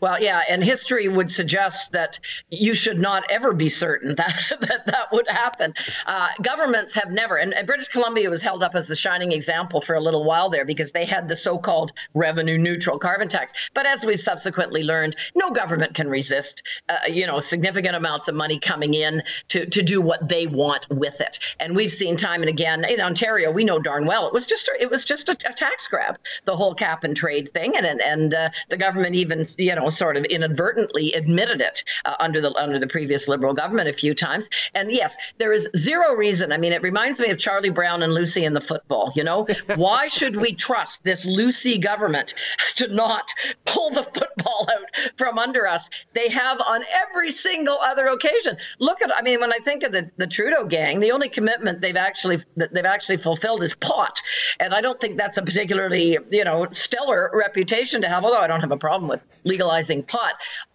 Well, 0.00 0.20
yeah, 0.20 0.42
and 0.48 0.64
history 0.64 1.08
would 1.08 1.30
suggest 1.30 1.92
that 1.92 2.18
you 2.50 2.74
should 2.74 2.98
not 2.98 3.24
ever 3.30 3.52
be 3.52 3.68
certain 3.68 4.14
that 4.16 4.34
that, 4.60 4.86
that 4.86 5.12
would 5.12 5.28
happen. 5.28 5.74
Uh, 6.06 6.28
governments 6.42 6.94
have 6.94 7.10
never, 7.10 7.36
and, 7.36 7.54
and, 7.54 7.66
British 7.66 7.88
Columbia 7.88 8.30
was 8.30 8.42
held 8.42 8.62
up 8.62 8.74
as 8.74 8.86
the 8.86 8.96
shining 8.96 9.32
example 9.32 9.80
for 9.80 9.94
a 9.94 10.00
little 10.00 10.24
while 10.24 10.50
there 10.50 10.64
because 10.64 10.92
they 10.92 11.04
had 11.04 11.28
the 11.28 11.36
so-called 11.36 11.92
revenue 12.12 12.58
neutral 12.58 12.98
carbon 12.98 13.28
tax. 13.28 13.52
But 13.72 13.86
as 13.86 14.04
we've 14.04 14.20
subsequently 14.20 14.82
learned, 14.82 15.16
no 15.34 15.50
government 15.50 15.94
can 15.94 16.08
resist, 16.08 16.62
uh, 16.88 16.96
you 17.08 17.26
know, 17.26 17.40
significant 17.40 17.96
amounts 17.96 18.28
of 18.28 18.34
money 18.34 18.58
coming 18.60 18.94
in 18.94 19.22
to 19.48 19.66
to 19.66 19.82
do 19.82 20.00
what 20.00 20.28
they 20.28 20.46
want 20.46 20.86
with 20.90 21.20
it. 21.20 21.38
And 21.58 21.74
we've 21.74 21.92
seen 21.92 22.16
time 22.16 22.42
and 22.42 22.48
again 22.48 22.84
in 22.84 23.00
Ontario, 23.00 23.50
we 23.50 23.64
know 23.64 23.78
darn 23.78 24.06
well 24.06 24.26
it 24.26 24.32
was 24.32 24.46
just 24.46 24.68
a, 24.68 24.82
it 24.82 24.90
was 24.90 25.04
just 25.04 25.28
a, 25.28 25.36
a 25.48 25.52
tax 25.52 25.88
grab, 25.88 26.18
the 26.44 26.56
whole 26.56 26.74
cap 26.74 27.04
and 27.04 27.16
trade 27.16 27.52
thing, 27.52 27.76
and 27.76 27.86
and, 27.86 28.00
and 28.00 28.34
uh, 28.34 28.50
the 28.68 28.76
government 28.76 29.14
even 29.14 29.46
you 29.58 29.74
know 29.74 29.83
sort 29.90 30.16
of 30.16 30.24
inadvertently 30.24 31.12
admitted 31.12 31.60
it 31.60 31.84
uh, 32.04 32.14
under 32.20 32.40
the 32.40 32.52
under 32.54 32.78
the 32.78 32.86
previous 32.86 33.28
Liberal 33.28 33.54
government 33.54 33.88
a 33.88 33.92
few 33.92 34.14
times. 34.14 34.48
And 34.74 34.90
yes, 34.90 35.16
there 35.38 35.52
is 35.52 35.68
zero 35.76 36.14
reason. 36.14 36.52
I 36.52 36.58
mean, 36.58 36.72
it 36.72 36.82
reminds 36.82 37.20
me 37.20 37.30
of 37.30 37.38
Charlie 37.38 37.70
Brown 37.70 38.02
and 38.02 38.14
Lucy 38.14 38.44
in 38.44 38.54
the 38.54 38.60
football. 38.60 39.12
You 39.14 39.24
know, 39.24 39.46
why 39.76 40.08
should 40.08 40.36
we 40.36 40.54
trust 40.54 41.04
this 41.04 41.24
Lucy 41.24 41.78
government 41.78 42.34
to 42.76 42.88
not 42.88 43.32
pull 43.64 43.90
the 43.90 44.02
football 44.02 44.68
out 44.70 45.12
from 45.16 45.38
under 45.38 45.66
us? 45.66 45.88
They 46.14 46.28
have 46.28 46.60
on 46.60 46.84
every 47.08 47.32
single 47.32 47.78
other 47.78 48.06
occasion. 48.06 48.56
Look 48.78 49.02
at, 49.02 49.10
I 49.14 49.22
mean, 49.22 49.40
when 49.40 49.52
I 49.52 49.58
think 49.64 49.82
of 49.82 49.92
the, 49.92 50.10
the 50.16 50.26
Trudeau 50.26 50.64
gang, 50.64 51.00
the 51.00 51.12
only 51.12 51.28
commitment 51.28 51.80
they've 51.80 51.96
actually 51.96 52.40
they've 52.56 52.84
actually 52.84 53.18
fulfilled 53.18 53.62
is 53.62 53.74
pot, 53.74 54.20
and 54.60 54.74
I 54.74 54.80
don't 54.80 55.00
think 55.00 55.16
that's 55.16 55.36
a 55.36 55.42
particularly 55.42 56.18
you 56.30 56.44
know 56.44 56.66
stellar 56.70 57.30
reputation 57.32 58.02
to 58.02 58.08
have. 58.08 58.24
Although 58.24 58.40
I 58.40 58.46
don't 58.46 58.60
have 58.60 58.72
a 58.72 58.76
problem 58.76 59.08
with 59.08 59.20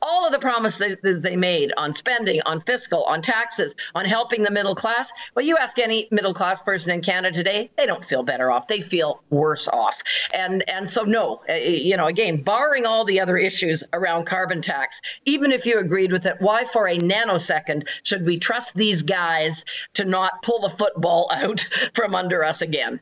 All 0.01 0.25
of 0.25 0.31
the 0.31 0.39
promises 0.39 0.97
that 1.01 1.21
they 1.21 1.35
made 1.35 1.73
on 1.77 1.93
spending, 1.93 2.41
on 2.45 2.61
fiscal, 2.61 3.03
on 3.03 3.21
taxes, 3.21 3.75
on 3.95 4.05
helping 4.05 4.43
the 4.43 4.51
middle 4.51 4.75
class. 4.75 5.11
Well, 5.35 5.45
you 5.45 5.57
ask 5.57 5.79
any 5.79 6.07
middle 6.11 6.33
class 6.33 6.59
person 6.59 6.91
in 6.91 7.01
Canada 7.01 7.35
today, 7.35 7.71
they 7.77 7.85
don't 7.85 8.03
feel 8.03 8.23
better 8.23 8.51
off. 8.51 8.67
They 8.67 8.81
feel 8.81 9.23
worse 9.29 9.67
off. 9.67 10.01
And 10.33 10.67
and 10.69 10.89
so 10.89 11.03
no, 11.03 11.41
uh, 11.49 11.53
you 11.53 11.97
know, 11.97 12.07
again, 12.07 12.41
barring 12.41 12.85
all 12.85 13.05
the 13.05 13.19
other 13.19 13.37
issues 13.37 13.83
around 13.93 14.25
carbon 14.25 14.61
tax, 14.61 15.01
even 15.25 15.51
if 15.51 15.65
you 15.65 15.79
agreed 15.79 16.11
with 16.11 16.25
it, 16.25 16.35
why 16.39 16.65
for 16.65 16.87
a 16.87 16.97
nanosecond 16.97 17.87
should 18.03 18.25
we 18.25 18.37
trust 18.37 18.75
these 18.75 19.01
guys 19.01 19.65
to 19.93 20.05
not 20.05 20.41
pull 20.41 20.61
the 20.61 20.69
football 20.69 21.29
out 21.33 21.67
from 21.93 22.15
under 22.15 22.43
us 22.43 22.61
again? 22.61 22.99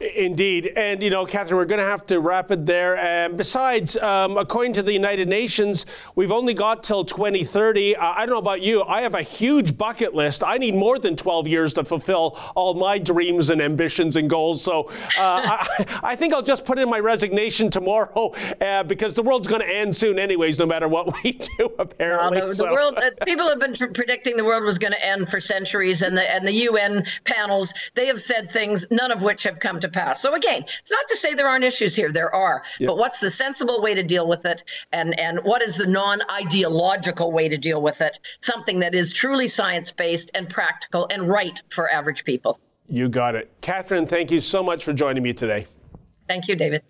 Indeed. 0.00 0.72
And, 0.76 1.02
you 1.02 1.10
know, 1.10 1.26
Catherine, 1.26 1.58
we're 1.58 1.66
going 1.66 1.80
to 1.80 1.84
have 1.84 2.06
to 2.06 2.20
wrap 2.20 2.50
it 2.50 2.64
there. 2.64 2.96
And 2.96 3.36
besides, 3.36 3.98
um, 3.98 4.38
according 4.38 4.72
to 4.74 4.82
the 4.82 4.92
United 4.94 5.28
Nations, 5.28 5.84
we've 6.14 6.32
only 6.32 6.54
got 6.54 6.82
till 6.82 7.04
2030. 7.04 7.96
Uh, 7.96 8.02
I 8.16 8.24
don't 8.24 8.30
know 8.30 8.38
about 8.38 8.62
you. 8.62 8.82
I 8.84 9.02
have 9.02 9.14
a 9.14 9.20
huge 9.20 9.76
bucket 9.76 10.14
list. 10.14 10.42
I 10.42 10.56
need 10.56 10.74
more 10.74 10.98
than 10.98 11.16
12 11.16 11.46
years 11.46 11.74
to 11.74 11.84
fulfill 11.84 12.38
all 12.54 12.72
my 12.72 12.98
dreams 12.98 13.50
and 13.50 13.60
ambitions 13.60 14.16
and 14.16 14.30
goals. 14.30 14.62
So 14.62 14.84
uh, 14.84 14.88
I, 15.18 16.00
I, 16.02 16.16
think 16.16 16.32
I'll 16.32 16.40
just 16.40 16.64
put 16.64 16.78
in 16.78 16.88
my 16.88 16.98
resignation 16.98 17.70
tomorrow 17.70 18.32
uh, 18.62 18.82
because 18.84 19.12
the 19.12 19.22
world's 19.22 19.48
going 19.48 19.60
to 19.60 19.68
end 19.68 19.94
soon, 19.94 20.18
anyways, 20.18 20.58
no 20.58 20.64
matter 20.64 20.88
what 20.88 21.22
we 21.22 21.32
do, 21.58 21.74
apparently. 21.78 22.38
Well, 22.38 22.48
the, 22.48 22.54
the 22.54 22.70
world, 22.70 22.96
uh, 22.96 23.10
people 23.26 23.46
have 23.50 23.58
been 23.58 23.76
predicting 23.76 24.38
the 24.38 24.44
world 24.44 24.64
was 24.64 24.78
going 24.78 24.92
to 24.92 25.06
end 25.06 25.28
for 25.28 25.42
centuries, 25.42 26.00
and 26.00 26.16
the, 26.16 26.34
and 26.34 26.48
the 26.48 26.52
UN 26.52 27.04
panels, 27.24 27.74
they 27.94 28.06
have 28.06 28.20
said 28.20 28.50
things, 28.50 28.86
none 28.90 29.12
of 29.12 29.22
which 29.22 29.42
have 29.42 29.58
come 29.58 29.78
to 29.80 29.89
pass. 29.90 30.20
So 30.20 30.34
again, 30.34 30.64
it's 30.80 30.90
not 30.90 31.06
to 31.08 31.16
say 31.16 31.34
there 31.34 31.48
aren't 31.48 31.64
issues 31.64 31.94
here. 31.94 32.12
There 32.12 32.34
are. 32.34 32.62
Yep. 32.78 32.88
But 32.88 32.96
what's 32.98 33.18
the 33.18 33.30
sensible 33.30 33.82
way 33.82 33.94
to 33.94 34.02
deal 34.02 34.26
with 34.26 34.46
it? 34.46 34.64
And 34.92 35.18
and 35.18 35.40
what 35.42 35.62
is 35.62 35.76
the 35.76 35.86
non-ideological 35.86 37.32
way 37.32 37.48
to 37.48 37.56
deal 37.56 37.82
with 37.82 38.00
it? 38.00 38.18
Something 38.40 38.80
that 38.80 38.94
is 38.94 39.12
truly 39.12 39.48
science-based 39.48 40.30
and 40.34 40.48
practical 40.48 41.06
and 41.10 41.28
right 41.28 41.60
for 41.68 41.92
average 41.92 42.24
people. 42.24 42.58
You 42.88 43.08
got 43.08 43.34
it. 43.34 43.50
Catherine, 43.60 44.06
thank 44.06 44.30
you 44.30 44.40
so 44.40 44.62
much 44.62 44.84
for 44.84 44.92
joining 44.92 45.22
me 45.22 45.32
today. 45.32 45.66
Thank 46.26 46.46
you, 46.46 46.54
David. 46.54 46.82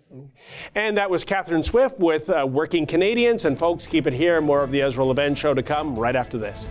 And 0.75 0.97
that 0.97 1.09
was 1.09 1.23
Catherine 1.23 1.63
Swift 1.63 1.99
with 1.99 2.29
uh, 2.29 2.45
Working 2.47 2.85
Canadians. 2.85 3.45
And 3.45 3.57
folks, 3.57 3.87
keep 3.87 4.05
it 4.05 4.13
here. 4.13 4.39
More 4.39 4.61
of 4.61 4.69
the 4.69 4.81
Ezra 4.83 5.03
Levant 5.03 5.35
show 5.37 5.55
to 5.55 5.63
come 5.63 5.95
right 5.95 6.15
after 6.15 6.37
this. 6.37 6.67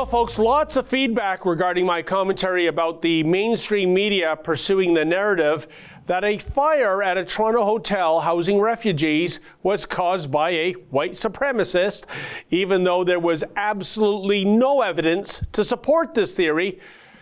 Well, 0.00 0.06
folks, 0.06 0.38
lots 0.38 0.78
of 0.78 0.88
feedback 0.88 1.44
regarding 1.44 1.84
my 1.84 2.00
commentary 2.00 2.68
about 2.68 3.02
the 3.02 3.22
mainstream 3.22 3.92
media 3.92 4.34
pursuing 4.34 4.94
the 4.94 5.04
narrative 5.04 5.68
that 6.06 6.24
a 6.24 6.38
fire 6.38 7.02
at 7.02 7.18
a 7.18 7.24
Toronto 7.26 7.62
hotel 7.62 8.20
housing 8.20 8.58
refugees 8.60 9.40
was 9.62 9.84
caused 9.84 10.30
by 10.30 10.52
a 10.52 10.72
white 10.88 11.12
supremacist, 11.12 12.04
even 12.50 12.82
though 12.82 13.04
there 13.04 13.20
was 13.20 13.44
absolutely 13.56 14.42
no 14.42 14.80
evidence 14.80 15.44
to 15.52 15.62
support 15.62 16.14
this 16.14 16.32
theory. 16.32 16.80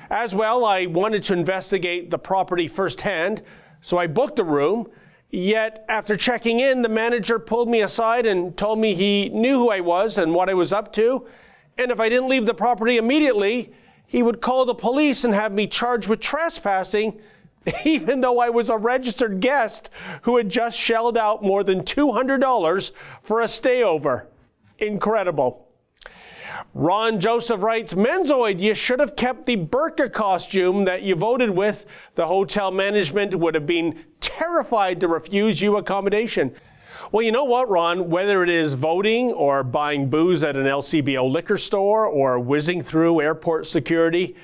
As 0.08 0.32
well, 0.32 0.64
I 0.64 0.86
wanted 0.86 1.24
to 1.24 1.32
investigate 1.32 2.12
the 2.12 2.18
property 2.18 2.68
firsthand, 2.68 3.42
so 3.80 3.98
I 3.98 4.06
booked 4.06 4.38
a 4.38 4.44
room. 4.44 4.88
Yet, 5.32 5.84
after 5.88 6.16
checking 6.16 6.60
in, 6.60 6.82
the 6.82 6.88
manager 6.88 7.40
pulled 7.40 7.68
me 7.68 7.80
aside 7.80 8.24
and 8.24 8.56
told 8.56 8.78
me 8.78 8.94
he 8.94 9.30
knew 9.30 9.54
who 9.54 9.68
I 9.68 9.80
was 9.80 10.16
and 10.16 10.32
what 10.32 10.48
I 10.48 10.54
was 10.54 10.72
up 10.72 10.92
to 10.92 11.26
and 11.78 11.90
if 11.92 12.00
I 12.00 12.08
didn't 12.08 12.28
leave 12.28 12.44
the 12.44 12.54
property 12.54 12.96
immediately, 12.96 13.72
he 14.06 14.22
would 14.22 14.40
call 14.40 14.64
the 14.64 14.74
police 14.74 15.24
and 15.24 15.34
have 15.34 15.52
me 15.52 15.66
charged 15.66 16.08
with 16.08 16.20
trespassing, 16.20 17.20
even 17.84 18.20
though 18.20 18.40
I 18.40 18.50
was 18.50 18.70
a 18.70 18.76
registered 18.76 19.40
guest 19.40 19.90
who 20.22 20.36
had 20.36 20.48
just 20.48 20.78
shelled 20.78 21.16
out 21.16 21.42
more 21.42 21.62
than 21.62 21.82
$200 21.82 22.90
for 23.22 23.42
a 23.42 23.46
stayover. 23.46 24.26
Incredible. 24.78 25.68
Ron 26.74 27.20
Joseph 27.20 27.62
writes, 27.62 27.94
Menzoid, 27.94 28.58
you 28.58 28.74
should 28.74 29.00
have 29.00 29.16
kept 29.16 29.46
the 29.46 29.56
burqa 29.56 30.12
costume 30.12 30.84
that 30.84 31.02
you 31.02 31.14
voted 31.14 31.50
with. 31.50 31.86
The 32.14 32.26
hotel 32.26 32.70
management 32.70 33.34
would 33.34 33.54
have 33.54 33.66
been 33.66 34.04
terrified 34.20 35.00
to 35.00 35.08
refuse 35.08 35.60
you 35.60 35.76
accommodation. 35.76 36.54
Well, 37.10 37.22
you 37.22 37.32
know 37.32 37.44
what, 37.44 37.70
Ron? 37.70 38.10
Whether 38.10 38.42
it 38.42 38.50
is 38.50 38.74
voting 38.74 39.32
or 39.32 39.62
buying 39.64 40.10
booze 40.10 40.42
at 40.42 40.56
an 40.56 40.66
LCBO 40.66 41.30
liquor 41.30 41.56
store 41.56 42.06
or 42.06 42.38
whizzing 42.38 42.82
through 42.82 43.20
airport 43.20 43.66
security, 43.66 44.36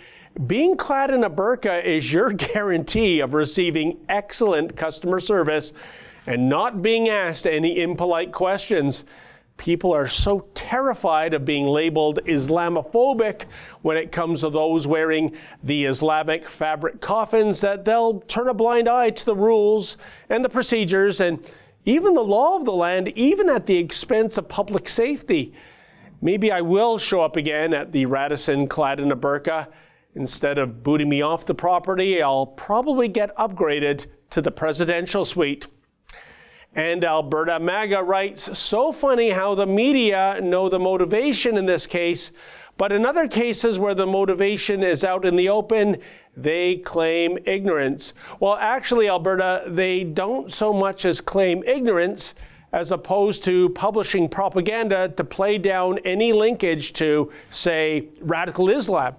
being 0.47 0.77
clad 0.77 1.11
in 1.11 1.25
a 1.25 1.31
burqa 1.31 1.85
is 1.85 2.12
your 2.12 2.33
guarantee 2.33 3.21
of 3.21 3.35
receiving 3.35 3.99
excellent 4.09 4.77
customer 4.77 5.21
service 5.21 5.73
and 6.27 6.49
not 6.49 6.81
being 6.81 7.09
asked 7.09 7.47
any 7.47 7.81
impolite 7.81 8.33
questions. 8.33 9.05
People 9.57 9.93
are 9.93 10.09
so 10.09 10.49
terrified 10.55 11.35
of 11.35 11.45
being 11.45 11.67
labeled 11.67 12.19
Islamophobic 12.25 13.45
when 13.83 13.97
it 13.97 14.11
comes 14.11 14.40
to 14.40 14.51
those 14.51 14.87
wearing 14.87 15.37
the 15.62 15.85
Islamic 15.85 16.45
fabric 16.45 17.01
coffins 17.01 17.61
that 17.61 17.85
they'll 17.85 18.21
turn 18.21 18.49
a 18.49 18.55
blind 18.55 18.88
eye 18.88 19.11
to 19.11 19.25
the 19.25 19.37
rules 19.37 19.97
and 20.31 20.45
the 20.45 20.49
procedures 20.49 21.21
and 21.21 21.45
even 21.85 22.14
the 22.14 22.23
law 22.23 22.57
of 22.57 22.64
the 22.64 22.73
land, 22.73 23.09
even 23.16 23.49
at 23.49 23.66
the 23.66 23.77
expense 23.77 24.38
of 24.38 24.49
public 24.49 24.88
safety. 24.88 25.53
Maybe 26.23 26.51
I 26.51 26.62
will 26.62 26.99
show 26.99 27.20
up 27.20 27.37
again 27.37 27.75
at 27.75 27.92
the 27.92 28.07
Radisson 28.07 28.66
clad 28.66 29.01
in 29.01 29.12
a 29.12 29.16
burqa. 29.16 29.68
Instead 30.14 30.59
of 30.59 30.83
booting 30.83 31.09
me 31.09 31.20
off 31.20 31.44
the 31.44 31.55
property, 31.55 32.23
I'll 32.23 32.47
probably 32.47 33.09
get 33.09 33.37
upgraded 33.37 34.07
to 34.31 34.40
the 34.40 34.51
presidential 34.51 35.25
suite. 35.25 35.66
And 36.75 37.05
Alberta 37.05 37.61
MAGA 37.61 38.03
writes, 38.03 38.59
so 38.59 38.90
funny 38.90 39.31
how 39.31 39.55
the 39.55 39.66
media 39.66 40.40
know 40.42 40.68
the 40.68 40.79
motivation 40.79 41.57
in 41.57 41.66
this 41.66 41.87
case, 41.87 42.33
but 42.76 42.92
in 42.92 43.06
other 43.06 43.28
cases 43.28 43.78
where 43.78 43.94
the 43.94 44.06
motivation 44.06 44.82
is 44.82 45.04
out 45.04 45.24
in 45.24 45.37
the 45.37 45.48
open, 45.48 45.98
they 46.37 46.76
claim 46.76 47.38
ignorance. 47.46 48.12
Well, 48.40 48.56
actually, 48.56 49.08
Alberta, 49.08 49.64
they 49.68 50.02
don't 50.04 50.52
so 50.52 50.72
much 50.72 51.04
as 51.04 51.20
claim 51.20 51.62
ignorance 51.64 52.34
as 52.72 52.90
opposed 52.90 53.44
to 53.44 53.68
publishing 53.70 54.28
propaganda 54.28 55.08
to 55.08 55.22
play 55.22 55.58
down 55.58 55.98
any 55.98 56.32
linkage 56.32 56.92
to, 56.94 57.30
say, 57.50 58.08
radical 58.20 58.68
Islam. 58.68 59.14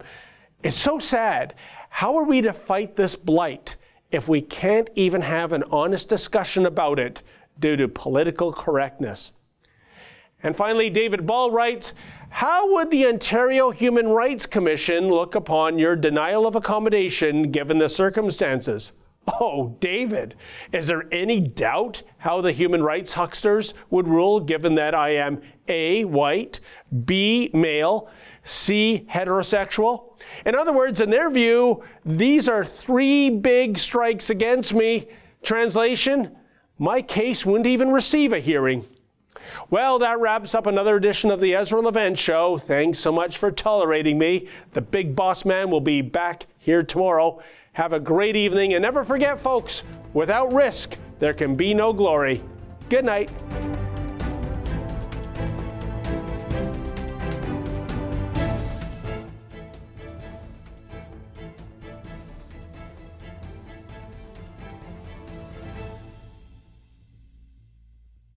It's 0.61 0.75
so 0.75 0.99
sad. 0.99 1.53
How 1.89 2.17
are 2.17 2.25
we 2.25 2.41
to 2.41 2.51
fight 2.51 2.97
this 2.97 3.15
blight 3.15 3.77
if 4.11 4.27
we 4.27 4.41
can't 4.41 4.89
even 4.95 5.21
have 5.21 5.53
an 5.53 5.63
honest 5.71 6.09
discussion 6.09 6.65
about 6.65 6.99
it 6.99 7.21
due 7.57 7.77
to 7.77 7.87
political 7.87 8.51
correctness? 8.51 9.31
And 10.43 10.53
finally, 10.53 10.89
David 10.89 11.25
Ball 11.25 11.49
writes, 11.49 11.93
how 12.36 12.74
would 12.74 12.91
the 12.91 13.08
Ontario 13.08 13.69
Human 13.69 14.10
Rights 14.10 14.45
Commission 14.45 15.08
look 15.08 15.36
upon 15.36 15.80
your 15.80 15.95
denial 15.95 16.45
of 16.45 16.54
accommodation 16.54 17.50
given 17.50 17.78
the 17.78 17.88
circumstances? 17.88 18.91
Oh, 19.39 19.78
David, 19.80 20.36
is 20.74 20.88
there 20.88 21.06
any 21.13 21.39
doubt 21.39 22.04
how 22.17 22.41
the 22.41 22.52
human 22.52 22.84
rights 22.84 23.13
hucksters 23.13 23.74
would 23.89 24.06
rule 24.06 24.41
given 24.41 24.76
that 24.76 24.93
I 24.93 25.12
am 25.12 25.41
A, 25.69 26.04
white, 26.04 26.60
B, 27.06 27.52
male, 27.54 28.10
C, 28.43 29.06
heterosexual? 29.10 30.17
In 30.45 30.56
other 30.56 30.74
words, 30.74 31.00
in 31.00 31.10
their 31.10 31.32
view, 31.32 31.86
these 32.04 32.50
are 32.50 32.65
three 32.65 33.30
big 33.30 33.78
strikes 33.78 34.30
against 34.30 34.74
me. 34.74 35.08
Translation, 35.41 36.36
my 36.78 37.02
case 37.02 37.45
wouldn't 37.45 37.65
even 37.65 37.91
receive 37.93 38.34
a 38.34 38.39
hearing. 38.39 38.86
Well, 39.69 39.99
that 39.99 40.19
wraps 40.19 40.55
up 40.55 40.65
another 40.65 40.95
edition 40.95 41.31
of 41.31 41.39
the 41.39 41.55
Ezra 41.55 41.81
Levant 41.81 42.17
Show. 42.17 42.58
Thanks 42.58 42.99
so 42.99 43.12
much 43.12 43.38
for 43.38 43.51
tolerating 43.51 44.17
me. 44.17 44.47
The 44.73 44.81
big 44.81 45.15
boss 45.15 45.45
man 45.45 45.69
will 45.69 45.81
be 45.81 46.01
back 46.01 46.45
here 46.58 46.84
tomorrow. 46.84 47.41
Have 47.73 47.93
a 47.93 47.99
great 47.99 48.36
evening, 48.36 48.73
and 48.73 48.81
never 48.81 49.03
forget, 49.03 49.39
folks, 49.39 49.84
without 50.13 50.53
risk, 50.53 50.97
there 51.19 51.34
can 51.34 51.55
be 51.55 51.73
no 51.73 51.93
glory. 51.93 52.41
Good 52.89 53.05
night. 53.05 53.29